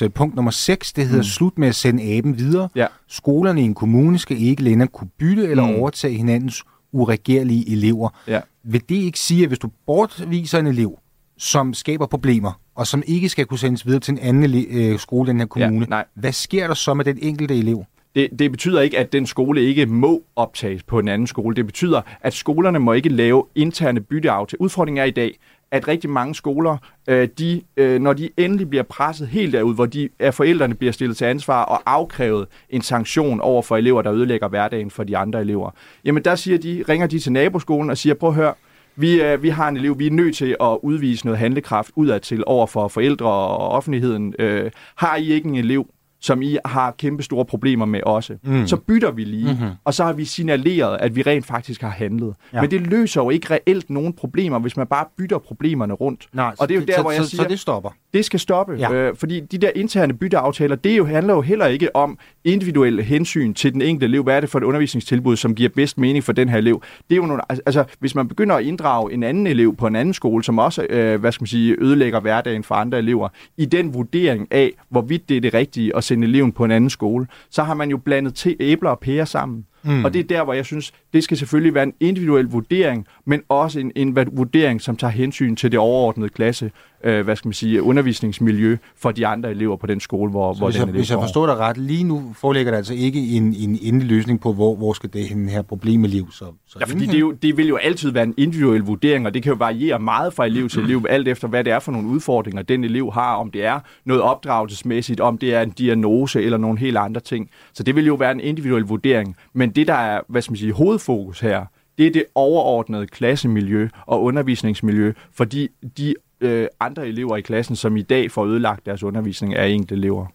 [0.02, 1.24] øh, punkt nummer 6, det hedder mm.
[1.24, 2.68] slut med at sende aben videre.
[2.74, 2.86] Ja.
[3.08, 5.74] Skolerne i en kommune skal ikke længere kunne bytte eller Mm.
[5.74, 6.62] overtage hinandens
[6.92, 8.08] uregerlige elever.
[8.28, 8.40] Ja.
[8.64, 10.98] Vil det ikke sige, at hvis du bortviser en elev,
[11.38, 15.28] som skaber problemer, og som ikke skal kunne sendes videre til en anden øh, skole
[15.28, 16.04] i den her kommune, nej.
[16.14, 17.84] hvad sker der så med den enkelte elev?
[18.14, 21.56] Det, det betyder ikke, at den skole ikke må optages på en anden skole.
[21.56, 24.60] Det betyder, at skolerne må ikke lave interne bytteaftaler.
[24.60, 25.38] Udfordringen er i dag,
[25.72, 26.76] at rigtig mange skoler,
[27.08, 30.92] øh, de, øh, når de endelig bliver presset helt derud, hvor de af forældrene bliver
[30.92, 35.16] stillet til ansvar og afkrævet en sanktion over for elever, der ødelægger hverdagen for de
[35.16, 35.70] andre elever,
[36.04, 38.54] jamen der siger de, ringer de til naboskolen og siger, prøv at høre,
[38.96, 42.44] vi, øh, vi har en elev, vi er nødt til at udvise noget handlekraft udadtil
[42.46, 44.34] over for forældre og offentligheden.
[44.38, 45.86] Øh, har I ikke en elev,
[46.20, 48.66] som I har kæmpe store problemer med også, mm.
[48.66, 49.70] så bytter vi lige, mm-hmm.
[49.84, 52.34] og så har vi signaleret, at vi rent faktisk har handlet.
[52.52, 52.60] Ja.
[52.60, 56.26] Men det løser jo ikke reelt nogen problemer, hvis man bare bytter problemerne rundt.
[56.32, 57.90] Nej, og det er jo der, så, hvor jeg så, siger, så det stopper.
[58.14, 58.74] det skal stoppe.
[58.74, 58.92] Ja.
[58.92, 63.54] øh, fordi de der interne bytteaftaler, det jo, handler jo heller ikke om individuelle hensyn
[63.54, 64.22] til den enkelte elev.
[64.22, 66.82] Hvad er det for et undervisningstilbud, som giver bedst mening for den her elev?
[67.08, 69.96] Det er jo nogle, altså, hvis man begynder at inddrage en anden elev på en
[69.96, 73.64] anden skole, som også, øh, hvad skal man sige, ødelægger hverdagen for andre elever, i
[73.64, 77.26] den vurdering af, hvorvidt det er det rigtige at sende eleven på en anden skole,
[77.50, 79.66] så har man jo blandet til æbler og pærer sammen.
[79.82, 80.04] Mm.
[80.04, 83.42] Og det er der, hvor jeg synes, det skal selvfølgelig være en individuel vurdering, men
[83.48, 86.70] også en, en vurdering, som tager hensyn til det overordnede klasse,
[87.04, 90.58] øh, hvad skal man sige, undervisningsmiljø for de andre elever på den skole, hvor, Så
[90.58, 92.94] hvor hvis, den jeg, elev hvis jeg forstår dig ret, lige nu foreligger der altså
[92.94, 96.44] ikke en, en endelig løsning på, hvor, hvor skal det her problem med liv så,
[96.66, 99.34] så Ja, fordi det, er jo, det vil jo altid være en individuel vurdering, og
[99.34, 101.92] det kan jo variere meget fra elev til elev, alt efter hvad det er for
[101.92, 106.42] nogle udfordringer, den elev har, om det er noget opdragelsesmæssigt, om det er en diagnose
[106.42, 107.50] eller nogle helt andre ting.
[107.72, 109.36] Så det vil jo være en individuel vurdering.
[109.52, 111.64] Men det, der er hvad skal man sige, hovedfokus her,
[111.98, 117.96] det er det overordnede klassemiljø og undervisningsmiljø, fordi de øh, andre elever i klassen, som
[117.96, 120.26] i dag får ødelagt deres undervisning, er enkelte elever.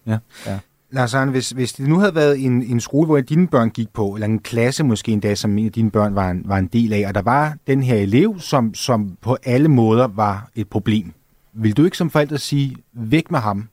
[0.90, 3.88] Lars Arne, hvis, hvis det nu havde været en, en skole, hvor dine børn gik
[3.88, 6.66] på, eller en klasse måske endda, som en af dine børn var en, var en
[6.66, 10.68] del af, og der var den her elev, som, som på alle måder var et
[10.68, 11.12] problem,
[11.52, 13.68] vil du ikke som forælder sige, væk med ham?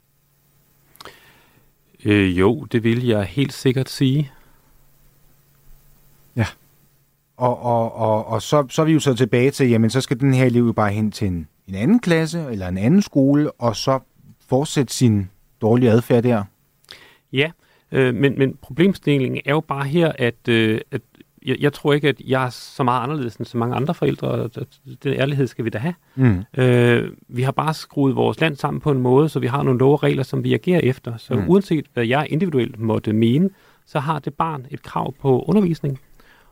[2.06, 4.32] Øh, jo, det vil jeg helt sikkert sige.
[7.38, 10.20] Og, og, og, og så, så er vi jo så tilbage til, jamen så skal
[10.20, 13.52] den her elev jo bare hen til en, en anden klasse, eller en anden skole,
[13.52, 14.00] og så
[14.50, 15.30] fortsætte sin
[15.62, 16.44] dårlige adfærd der.
[17.34, 17.52] Ja,
[17.92, 21.02] øh, men, men problemstillingen er jo bare her, at, øh, at
[21.46, 24.28] jeg, jeg tror ikke, at jeg er så meget anderledes end så mange andre forældre,
[24.28, 24.52] og
[25.04, 25.94] den ærlighed skal vi da have.
[26.16, 26.44] Mm.
[26.58, 29.80] Øh, vi har bare skruet vores land sammen på en måde, så vi har nogle
[29.80, 31.18] love og regler, som vi agerer efter.
[31.18, 31.50] Så mm.
[31.50, 33.50] uanset hvad jeg individuelt måtte mene,
[33.86, 36.00] så har det barn et krav på undervisning.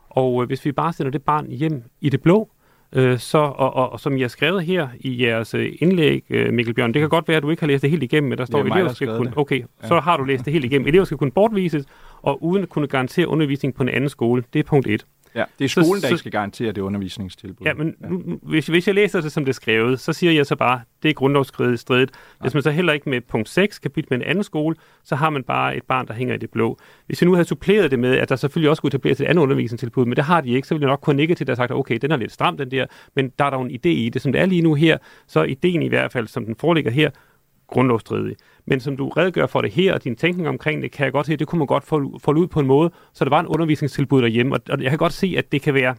[0.09, 2.49] Og øh, hvis vi bare sender det barn hjem i det blå,
[2.95, 6.53] øh, så, og, og, og som I har skrevet her i jeres øh, indlæg, øh,
[6.53, 8.37] Mikkel Bjørn, det kan godt være, at du ikke har læst det helt igennem, men
[8.37, 9.29] der står, mig, elever skal kunne...
[9.29, 9.37] det.
[9.37, 10.87] Okay, så har du læst det helt igennem.
[10.87, 11.85] Elever skal kunne bortvises,
[12.21, 14.43] og uden at kunne garantere undervisning på en anden skole.
[14.53, 15.05] Det er punkt 1.
[15.35, 17.65] Ja, det er Så- skolen, der så- ikke skal garantere det undervisningstilbud.
[17.65, 20.31] Ja, men nu, nu- hvis, hvis jeg læser det, som det er skrevet, så siger
[20.31, 22.11] jeg så bare, det er grundlovsstridigt.
[22.41, 25.15] Hvis man så heller ikke med punkt 6 kan bytte med en anden skole, så
[25.15, 26.77] har man bare et barn, der hænger i det blå.
[27.05, 29.43] Hvis jeg nu havde suppleret det med, at der selvfølgelig også skulle etableres et andet
[29.43, 31.71] undervisningstilbud, men det har de ikke, så ville jeg nok kun nikke til, der sagt,
[31.71, 34.09] okay, den er lidt stram, den der, men der er der jo en idé i
[34.09, 34.21] det.
[34.21, 36.91] Som det er lige nu her, så er ideen i hvert fald, som den foreligger
[36.91, 37.09] her,
[37.67, 38.35] grundlovsstridig.
[38.65, 41.25] Men som du redegør for det her, og din tænkning omkring det, kan jeg godt
[41.25, 41.83] se, at det kunne man godt
[42.21, 44.55] folde ud på en måde, så der var en undervisningstilbud derhjemme.
[44.55, 45.95] Og, og jeg kan godt se, at det kan være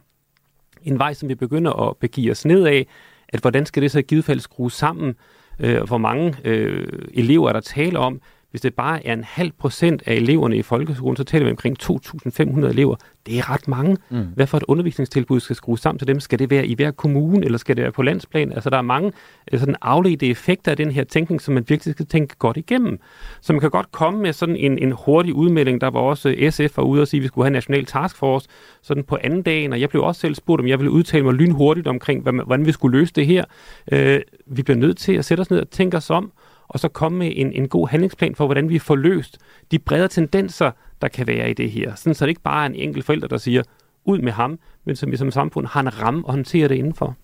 [0.83, 2.87] en vej, som vi begynder at begive os ned af,
[3.29, 5.15] at hvordan skal det så i givet fald skrues sammen,
[5.61, 8.21] øh, hvor mange øh, elever er der tale om.
[8.53, 11.77] Hvis det bare er en halv procent af eleverne i folkeskolen, så taler vi omkring
[11.83, 12.97] 2.500 elever.
[13.27, 13.97] Det er ret mange.
[14.11, 14.27] Mm.
[14.35, 16.21] Hvad for et undervisningstilbud skal skrues sammen til dem?
[16.21, 18.53] Skal det være i hver kommune, eller skal det være på landsplan?
[18.53, 19.13] Altså, der er mange
[19.53, 22.99] øh, sådan afledte effekter af den her tænkning, som man virkelig skal tænke godt igennem.
[23.41, 25.81] Så man kan godt komme med sådan en, en hurtig udmelding.
[25.81, 27.85] Der var også øh, SF var ude og sige, at vi skulle have en national
[27.85, 28.49] taskforce
[28.83, 31.35] sådan på anden dagen, og jeg blev også selv spurgt, om jeg ville udtale mig
[31.35, 33.45] lynhurtigt omkring, hvordan vi skulle løse det her.
[33.93, 36.33] Øh, vi bliver nødt til at sætte os ned og tænke os om,
[36.73, 39.39] og så komme med en, en god handlingsplan for, hvordan vi får løst
[39.71, 40.71] de bredere tendenser,
[41.03, 41.95] der kan være i det her.
[41.95, 43.63] Sådan, så det ikke bare er en enkelt forælder, der siger,
[44.05, 47.17] ud med ham, men som vi som samfund har en ramme og håndterer det indenfor.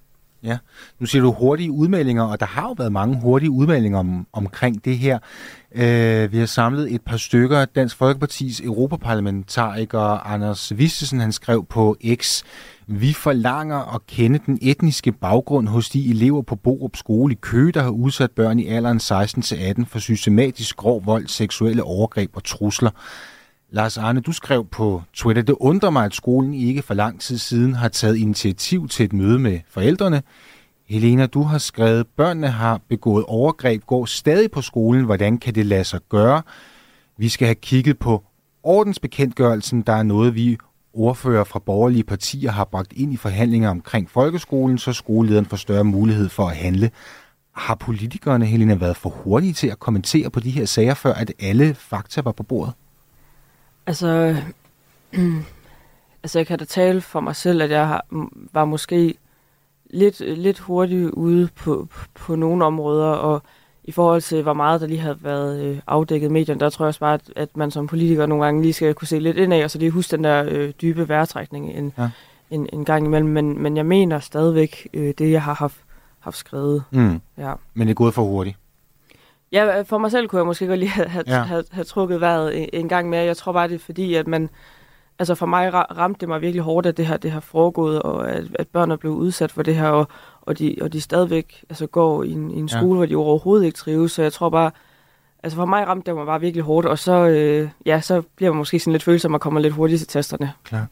[0.42, 0.58] Ja,
[0.98, 4.84] nu siger du hurtige udmeldinger, og der har jo været mange hurtige udmeldinger om, omkring
[4.84, 5.18] det her.
[5.72, 7.64] Øh, vi har samlet et par stykker.
[7.64, 12.42] Dansk Folkepartis europaparlamentariker Anders Vistesen, han skrev på X,
[12.90, 17.72] vi forlanger at kende den etniske baggrund hos de elever på Borup skole i Køge,
[17.72, 22.90] der har udsat børn i alderen 16-18 for systematisk grov vold, seksuelle overgreb og trusler.
[23.70, 27.38] Lars Arne, du skrev på Twitter, det undrer mig, at skolen ikke for lang tid
[27.38, 30.22] siden har taget initiativ til et møde med forældrene.
[30.88, 35.04] Helena, du har skrevet, børnene har begået overgreb, går stadig på skolen.
[35.04, 36.42] Hvordan kan det lade sig gøre?
[37.18, 38.24] Vi skal have kigget på
[38.62, 39.82] ordensbekendtgørelsen.
[39.82, 40.58] Der er noget, vi
[40.98, 45.84] ordfører fra borgerlige partier har bragt ind i forhandlinger omkring folkeskolen, så skolelederen får større
[45.84, 46.90] mulighed for at handle.
[47.52, 51.32] Har politikerne, Helena, været for hurtige til at kommentere på de her sager, før at
[51.40, 52.74] alle fakta var på bordet?
[53.86, 54.36] Altså,
[56.22, 58.06] altså jeg kan da tale for mig selv, at jeg har,
[58.52, 59.14] var måske
[59.90, 63.42] lidt, lidt hurtig ude på, på nogle områder, og
[63.88, 66.84] i forhold til, hvor meget der lige havde været øh, afdækket i medierne, der tror
[66.84, 69.36] jeg også bare, at, at man som politiker nogle gange lige skal kunne se lidt
[69.36, 72.08] ind af, og så lige huske den der øh, dybe vejrtrækning en, Ja.
[72.50, 73.28] en, en gang imellem.
[73.30, 75.76] Men, men jeg mener stadigvæk øh, det, jeg har haft,
[76.20, 76.82] haft skrevet.
[76.90, 77.20] Mm.
[77.38, 77.52] Ja.
[77.74, 78.56] Men det er gået for hurtigt.
[79.52, 81.42] Ja, for mig selv kunne jeg måske godt lige have, have, Ja.
[81.42, 83.22] have, have trukket vejret en, en gang mere.
[83.24, 84.50] Jeg tror bare, det er fordi, at man...
[85.20, 88.02] Altså for mig ra- ramte det mig virkelig hårdt, at det her det har foregået,
[88.02, 90.08] og at, at børn er blevet udsat for det her, og,
[90.48, 92.78] og, de, og de stadigvæk altså, går i en, i en Ja.
[92.78, 94.12] skole, hvor de overhovedet ikke trives.
[94.12, 94.70] Så jeg tror bare...
[95.42, 98.50] Altså for mig ramte det mig bare virkelig hårdt, og så, øh, ja, så bliver
[98.52, 100.52] man måske sådan lidt følsom og kommer lidt hurtigt til testerne.
[100.64, 100.86] Klar.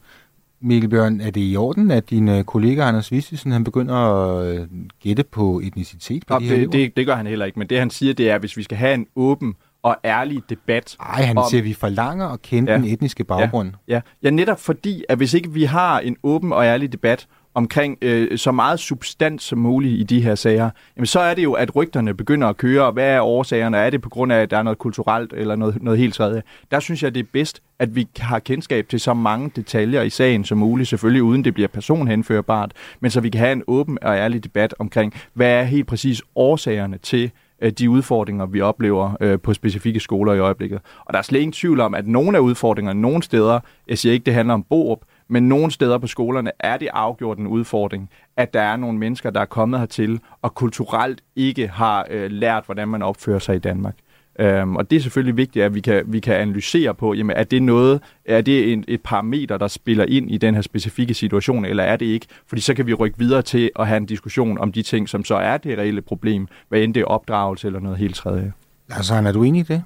[0.61, 4.45] Mikkel Bjørn, er det i orden, at din øh, kollega Anders Vistisen, han begynder at
[4.55, 4.67] øh,
[5.03, 6.71] gætte på etnicitet på Nå, de her det, elever?
[6.71, 8.63] det, det gør han heller ikke, men det han siger, det er, at hvis vi
[8.63, 10.95] skal have en åben og ærlig debat.
[10.99, 12.77] Ej, han om- siger, at vi forlanger at kende Ja.
[12.77, 13.71] den etniske baggrund.
[13.87, 17.27] Ja, ja, netop fordi, at hvis ikke vi har en åben og ærlig debat
[17.57, 21.43] omkring øh, så meget substans som muligt i de her sager, jamen så er det
[21.43, 23.77] jo, at rygterne begynder at køre, og hvad er årsagerne?
[23.77, 26.43] Er det på grund af, at der er noget kulturelt eller noget, noget helt tredje?
[26.71, 30.09] Der synes jeg, det er bedst, at vi har kendskab til så mange detaljer i
[30.09, 33.97] sagen som muligt, selvfølgelig uden det bliver personhenførbart, men så vi kan have en åben
[34.01, 37.31] og ærlig debat omkring, hvad er helt præcis årsagerne til,
[37.61, 40.79] øh, de udfordringer, vi oplever øh, på specifikke skoler i øjeblikket.
[41.05, 44.13] Og der er slet ingen tvivl om, at nogle af udfordringerne, nogle steder, jeg siger
[44.13, 48.09] ikke, det handler om Borup, men nogle steder på skolerne er det afgjort en udfordring,
[48.37, 52.65] at der er nogle mennesker, der er kommet hertil og kulturelt ikke har øh, lært,
[52.65, 53.95] hvordan man opfører sig i Danmark.
[54.39, 57.43] Øhm, og det er selvfølgelig vigtigt, at vi kan, vi kan analysere på, jamen, er
[57.43, 61.65] det noget, er det en, et parameter, der spiller ind i den her specifikke situation,
[61.65, 62.25] eller er det ikke?
[62.47, 65.23] Fordi så kan vi rykke videre til at have en diskussion om de ting, som
[65.23, 68.53] så er det reelle problem, hvad end det er opdragelse eller noget helt tredje.
[68.89, 69.83] Altså, er du enig i det?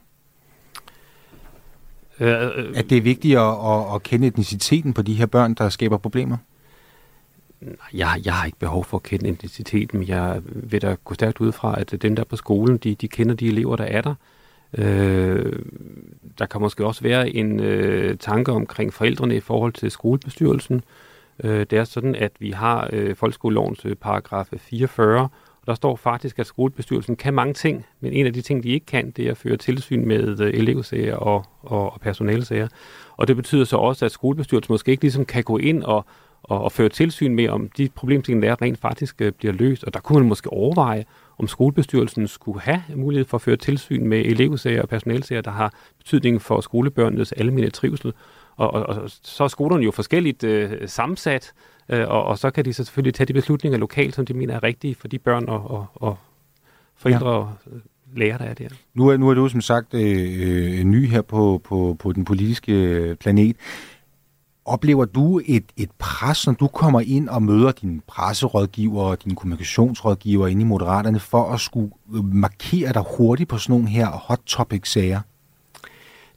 [2.21, 5.53] Øh, øh, At det er vigtigt at, at, at kende etniciteten på de her børn,
[5.53, 6.37] der skaber problemer?
[7.93, 11.41] Jeg, jeg har ikke behov for at kende identiteten, men jeg vil da gå stærkt
[11.41, 14.01] ud fra, at dem, der er på skolen, de, de kender de elever, der er
[14.01, 14.15] der.
[14.77, 15.59] Øh,
[16.39, 20.83] der kan måske også være en øh, tanke omkring forældrene i forhold til skolebestyrelsen.
[21.43, 25.29] Øh, det er sådan, at vi har øh, folkeskolelovens øh, paragraf 44,
[25.61, 28.69] og der står faktisk, at skolebestyrelsen kan mange ting, men en af de ting, de
[28.69, 32.67] ikke kan, det er at føre tilsyn med øh, elevsager og, og, og personalesager.
[33.17, 36.05] Og det betyder så også, at skolebestyrelsen måske ikke ligesom kan gå ind og,
[36.43, 39.83] og, og føre tilsyn med, om de problemstillinger, der er, rent faktisk øh, bliver løst.
[39.83, 41.05] Og der kunne man måske overveje,
[41.39, 45.73] om skolebestyrelsen skulle have mulighed for at føre tilsyn med elevsager og personalesager, der har
[45.97, 48.13] betydning for skolebørnenes almindelige trivsel.
[48.55, 51.53] Og, og, og så er skolerne jo forskelligt øh, sammensat,
[51.91, 54.55] øh, og, og så kan de så selvfølgelig tage de beslutninger lokalt, som de mener
[54.55, 56.17] er rigtige for de børn og, og, og
[56.95, 57.35] forældre ja.
[57.35, 57.79] og øh,
[58.15, 58.67] lærere, der er der.
[58.93, 62.25] Nu er, nu er du som sagt øh, øh, ny her på, på, på den
[62.25, 63.55] politiske øh, planet.
[64.65, 69.35] Oplever du et, et pres, når du kommer ind og møder dine presserådgiver og dine
[69.35, 71.91] kommunikationsrådgiver inde i Moderaterne, for at skulle
[72.23, 75.19] markere dig hurtigt på sådan nogle her hot topic-sager?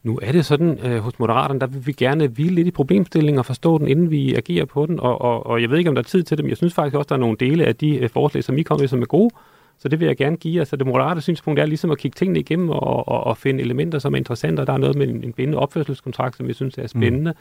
[0.05, 3.39] Nu er det sådan, øh, hos Moderaterne, der vil vi gerne hvile lidt i problemstillingen
[3.39, 5.01] og forstå den, inden vi agerer på den.
[5.01, 6.75] Og, og, og jeg ved ikke, om der er tid til det, men jeg synes
[6.75, 9.03] faktisk også, der er nogle dele af de øh, forslag, som I kommer med, som
[9.03, 9.35] er gode.
[9.79, 10.59] Så det vil jeg gerne give.
[10.59, 13.99] Altså det moderate synspunkt er ligesom at kigge tingene igennem og, og, og finde elementer,
[13.99, 14.61] som er interessante.
[14.61, 17.35] Og der er noget med en, en bindende opførselskontrakt, som vi synes er spændende.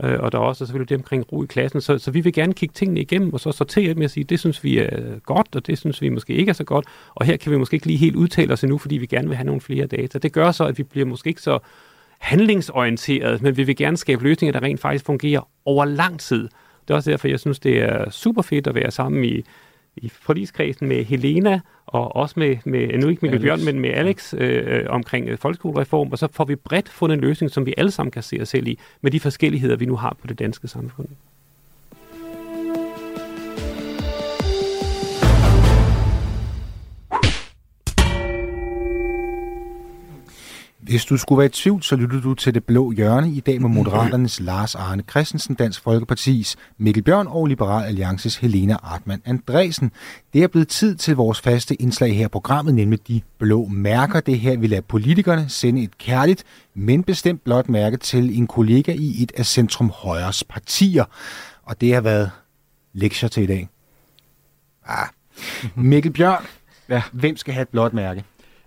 [0.00, 0.06] Mm.
[0.06, 1.80] Øh, og der er også selvfølgelig det omkring ro i klassen.
[1.80, 4.40] Så, så vi vil gerne kigge tingene igennem, og så sortere dem og sige, det
[4.40, 6.84] synes vi er øh, godt, og det synes vi måske ikke er så godt.
[7.14, 9.36] Og her kan vi måske ikke lige helt udtale os endnu, fordi vi gerne vil
[9.36, 10.18] have nogle flere data.
[10.18, 11.58] Det gør så, at vi bliver måske ikke så
[12.20, 16.48] handlingsorienteret, men vi vil gerne skabe løsninger, der rent faktisk fungerer over lang tid.
[16.82, 19.44] Det er også derfor, jeg synes, det er super fedt at være sammen i,
[19.96, 24.34] i forligskredsen med Helena, og også med, med nu ikke Mikkel Bjørn, men med Alex
[24.34, 27.90] øh, omkring øh, folkeskolereform, og så får vi bredt fundet en løsning, som vi alle
[27.90, 30.68] sammen kan se os selv i, med de forskelligheder, vi nu har på det danske
[30.68, 31.08] samfund.
[40.82, 43.60] Hvis du skulle være i tvivl, så lytter du til Det Blå Hjørne i dag
[43.60, 49.92] med Moderaternes Lars Arne Christensen, Dansk Folkepartis Mikkel Bjørn og Liberal Alliances Helena Artmann Andresen.
[50.32, 54.20] Det er blevet tid til vores faste indslag her i programmet, nemlig De Blå Mærker.
[54.20, 58.46] Det er her, vi lader politikerne sende et kærligt, men bestemt blåt mærke til en
[58.46, 61.04] kollega i et af Centrum Højres partier.
[61.62, 62.30] Og det har været
[62.92, 63.68] lektier til i dag.
[64.86, 65.06] Ah.
[65.74, 66.44] Mikkel Bjørn,
[66.88, 67.02] Ja.
[67.12, 68.24] hvem skal have et blåt mærke?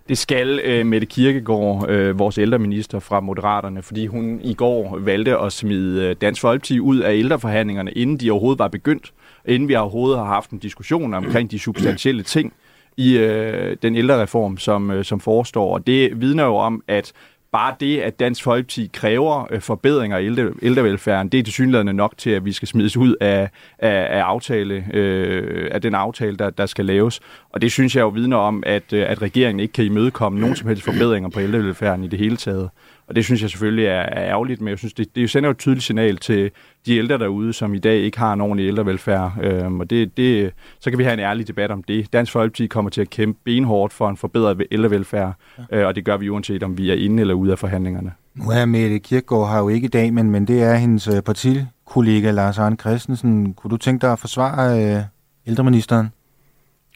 [0.08, 5.38] Det skal øh, Mette Kirkegaard, øh, vores ældreminister fra Moderaterne, fordi hun i går valgte
[5.38, 9.12] at smide øh, Dansk Folkeparti ud af ældreforhandlingerne, inden de overhovedet var begyndt,
[9.44, 12.52] inden vi overhovedet har haft en diskussion omkring de substantielle ting
[12.96, 15.74] i øh, den ældrereform, som, øh, som forestår.
[15.74, 17.12] Og det vidner jo om, at
[17.54, 22.14] bare det, at Dansk Folkeparti kræver øh, forbedringer i ældre, ældrevelfærden, det er tilsyneladende nok
[22.18, 26.50] til, at vi skal smides ud af, af, af, aftale, øh, af den aftale, der,
[26.50, 27.20] der skal laves.
[27.50, 30.56] Og det synes jeg jo vidner om, at, øh, at regeringen ikke kan imødekomme nogen
[30.56, 32.70] som helst forbedringer på ældrevelfærden i det hele taget.
[33.08, 35.50] Og det synes jeg selvfølgelig er, er ærgerligt, men jeg synes, det, det sender jo
[35.50, 36.50] et tydeligt signal til
[36.86, 39.32] de ældre derude, som i dag ikke har en ordentlig ældrevelfærd.
[39.42, 42.12] Øhm, og det, det, så kan vi have en ærlig debat om det.
[42.12, 45.32] Dansk Folkeparti kommer til at kæmpe benhårdt for en forbedret ældrevelfærd,
[45.72, 45.78] ja.
[45.78, 48.12] øh, og det gør vi uanset om vi er inde eller ude af forhandlingerne.
[48.34, 51.22] Nu er Mette Kirkegaard her jo ikke i dag, men, men det er hendes øh,
[51.22, 53.54] partikollega Lars Arne Christensen.
[53.54, 55.02] Kunne du tænke dig at forsvare øh,
[55.46, 56.08] ældreministeren?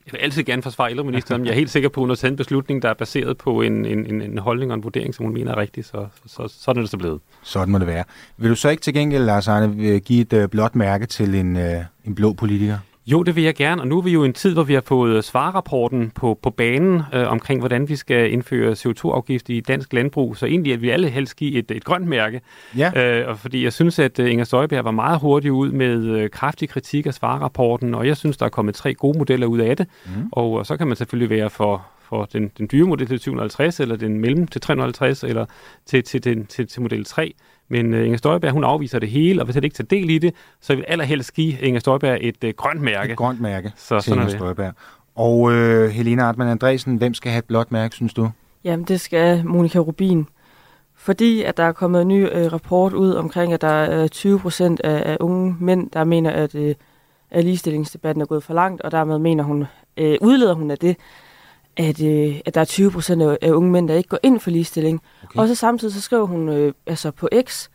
[0.09, 2.17] Jeg vil altid gerne forsvare ældreministeren, men jeg er helt sikker på, at hun har
[2.17, 5.15] taget en beslutning, der er baseret på en, en, en, en holdning og en vurdering,
[5.15, 7.21] som hun mener er rigtig, så, så sådan er det så blevet.
[7.43, 8.05] Sådan må det være.
[8.37, 11.35] Vil du så ikke til gengæld, Lars Arne, øh, give et øh, blåt mærke til
[11.35, 12.79] en, øh, en blå politiker?
[13.13, 14.75] Jo, det vil jeg gerne, og nu er vi jo i en tid, hvor vi
[14.75, 19.93] har fået svarrapporten på, på banen øh, omkring, hvordan vi skal indføre CO2-afgift i dansk
[19.93, 22.41] landbrug, så egentlig at vi alle helst give et, et grønt mærke.
[22.77, 23.21] Ja.
[23.21, 26.31] Øh, og fordi jeg synes, at øh, Inger Støjberg var meget hurtig ud med øh,
[26.31, 29.77] kraftig kritik af svarrapporten, og jeg synes, der er kommet tre gode modeller ud af
[29.77, 29.87] det.
[30.07, 30.29] Mm.
[30.33, 33.81] Og, og så kan man selvfølgelig være for, for den, den dyre model til 750,
[33.81, 35.47] eller den mellem til 350, eller
[35.87, 37.35] til, til, til, til, til model 3.
[37.69, 40.19] Men uh, Inger Støjberg, hun afviser det hele, og hvis det ikke tager del i
[40.19, 43.11] det, så vil allerhelst give Inger Støjberg et uh, grønt mærke.
[43.13, 44.39] Et grønt mærke Så til sådan er Inger.
[44.39, 44.73] Støjberg.
[45.15, 48.31] Og øh, Helena Artmann Andresen, hvem skal have et blåt mærke, synes du?
[48.65, 50.27] Jamen, det skal Monika Rubin.
[50.95, 54.39] Fordi at der er kommet en ny øh, rapport ud omkring, at der er 20
[54.39, 56.75] procent af, af unge mænd, der mener, at, øh,
[57.31, 59.65] at ligestillingsdebatten er gået for langt, og dermed mener hun,
[59.97, 60.97] øh, udleder hun af det,
[61.79, 64.51] at, øh, at der er 20 procent af, unge mænd, der ikke går ind for
[64.51, 65.01] ligestilling.
[65.25, 65.39] Okay.
[65.41, 67.69] Og så samtidig så skrev hun øh, altså på X,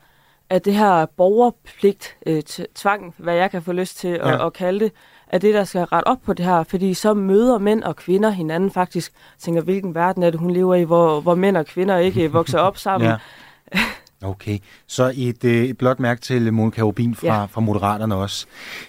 [0.49, 2.41] at det her borgerpligt, øh,
[2.76, 4.30] tvang, hvad jeg kan få lyst til at, Ja.
[4.30, 4.45] ja.
[4.45, 4.91] at kalde det,
[5.28, 6.64] er det, der skal rette op på det her.
[6.64, 10.76] Fordi så møder mænd og kvinder hinanden faktisk, tænker, hvilken verden er det, hun lever
[10.76, 13.10] i, hvor, hvor mænd og kvinder ikke vokser op sammen.
[13.10, 13.80] Ja.
[14.24, 17.39] Okay, så et, øh, et blåt mærke til Monika Rubin fra, ja.
[17.39, 17.45] Ja.
[17.45, 18.45] fra Moderaterne også.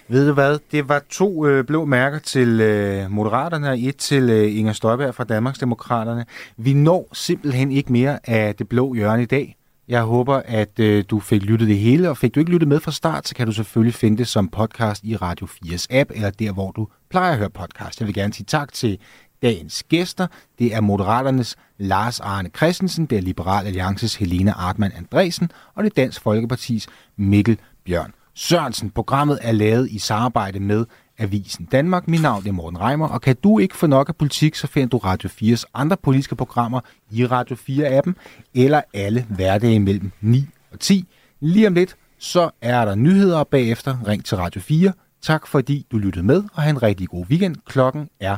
[0.07, 4.29] Ved du hvad, det var to øh, blå mærker til øh, Moderaterne og et til
[4.29, 6.25] øh, Inger Støjberg fra Danmarksdemokraterne.
[6.57, 9.55] Vi når simpelthen ikke mere af det blå hjørne i dag.
[9.87, 12.79] Jeg håber, at øh, du fik lyttet det hele, og fik du ikke lyttet med
[12.79, 16.29] fra start, så kan du selvfølgelig finde det som podcast i Radio 4's app, eller
[16.29, 17.99] der, hvor du plejer at høre podcast.
[17.99, 18.97] Jeg vil gerne sige tak til
[19.45, 20.27] dagens gæster.
[20.59, 25.89] Det er Moderaternes Lars Arne Christensen, det er Liberal Alliances Helena Artmann Andresen, og det
[25.89, 26.87] er Dansk Folkepartis
[27.17, 28.89] Mikkel Bjørn Sørensen.
[28.89, 30.85] Programmet er lavet i samarbejde med
[31.17, 32.07] Avisen Danmark.
[32.07, 34.89] Mit navn er Morten Reimer, og kan du ikke få nok af politik, så finder
[34.89, 36.79] du Radio 4's andre politiske programmer
[37.11, 38.13] i Radio 4-appen,
[38.53, 41.07] eller alle hverdage mellem 9 og 10.
[41.39, 43.97] Lige om lidt, så er der nyheder og bagefter.
[44.07, 44.93] Ring til Radio 4.
[45.21, 47.55] Tak fordi du lyttede med, og have en rigtig god weekend.
[47.65, 48.37] Klokken er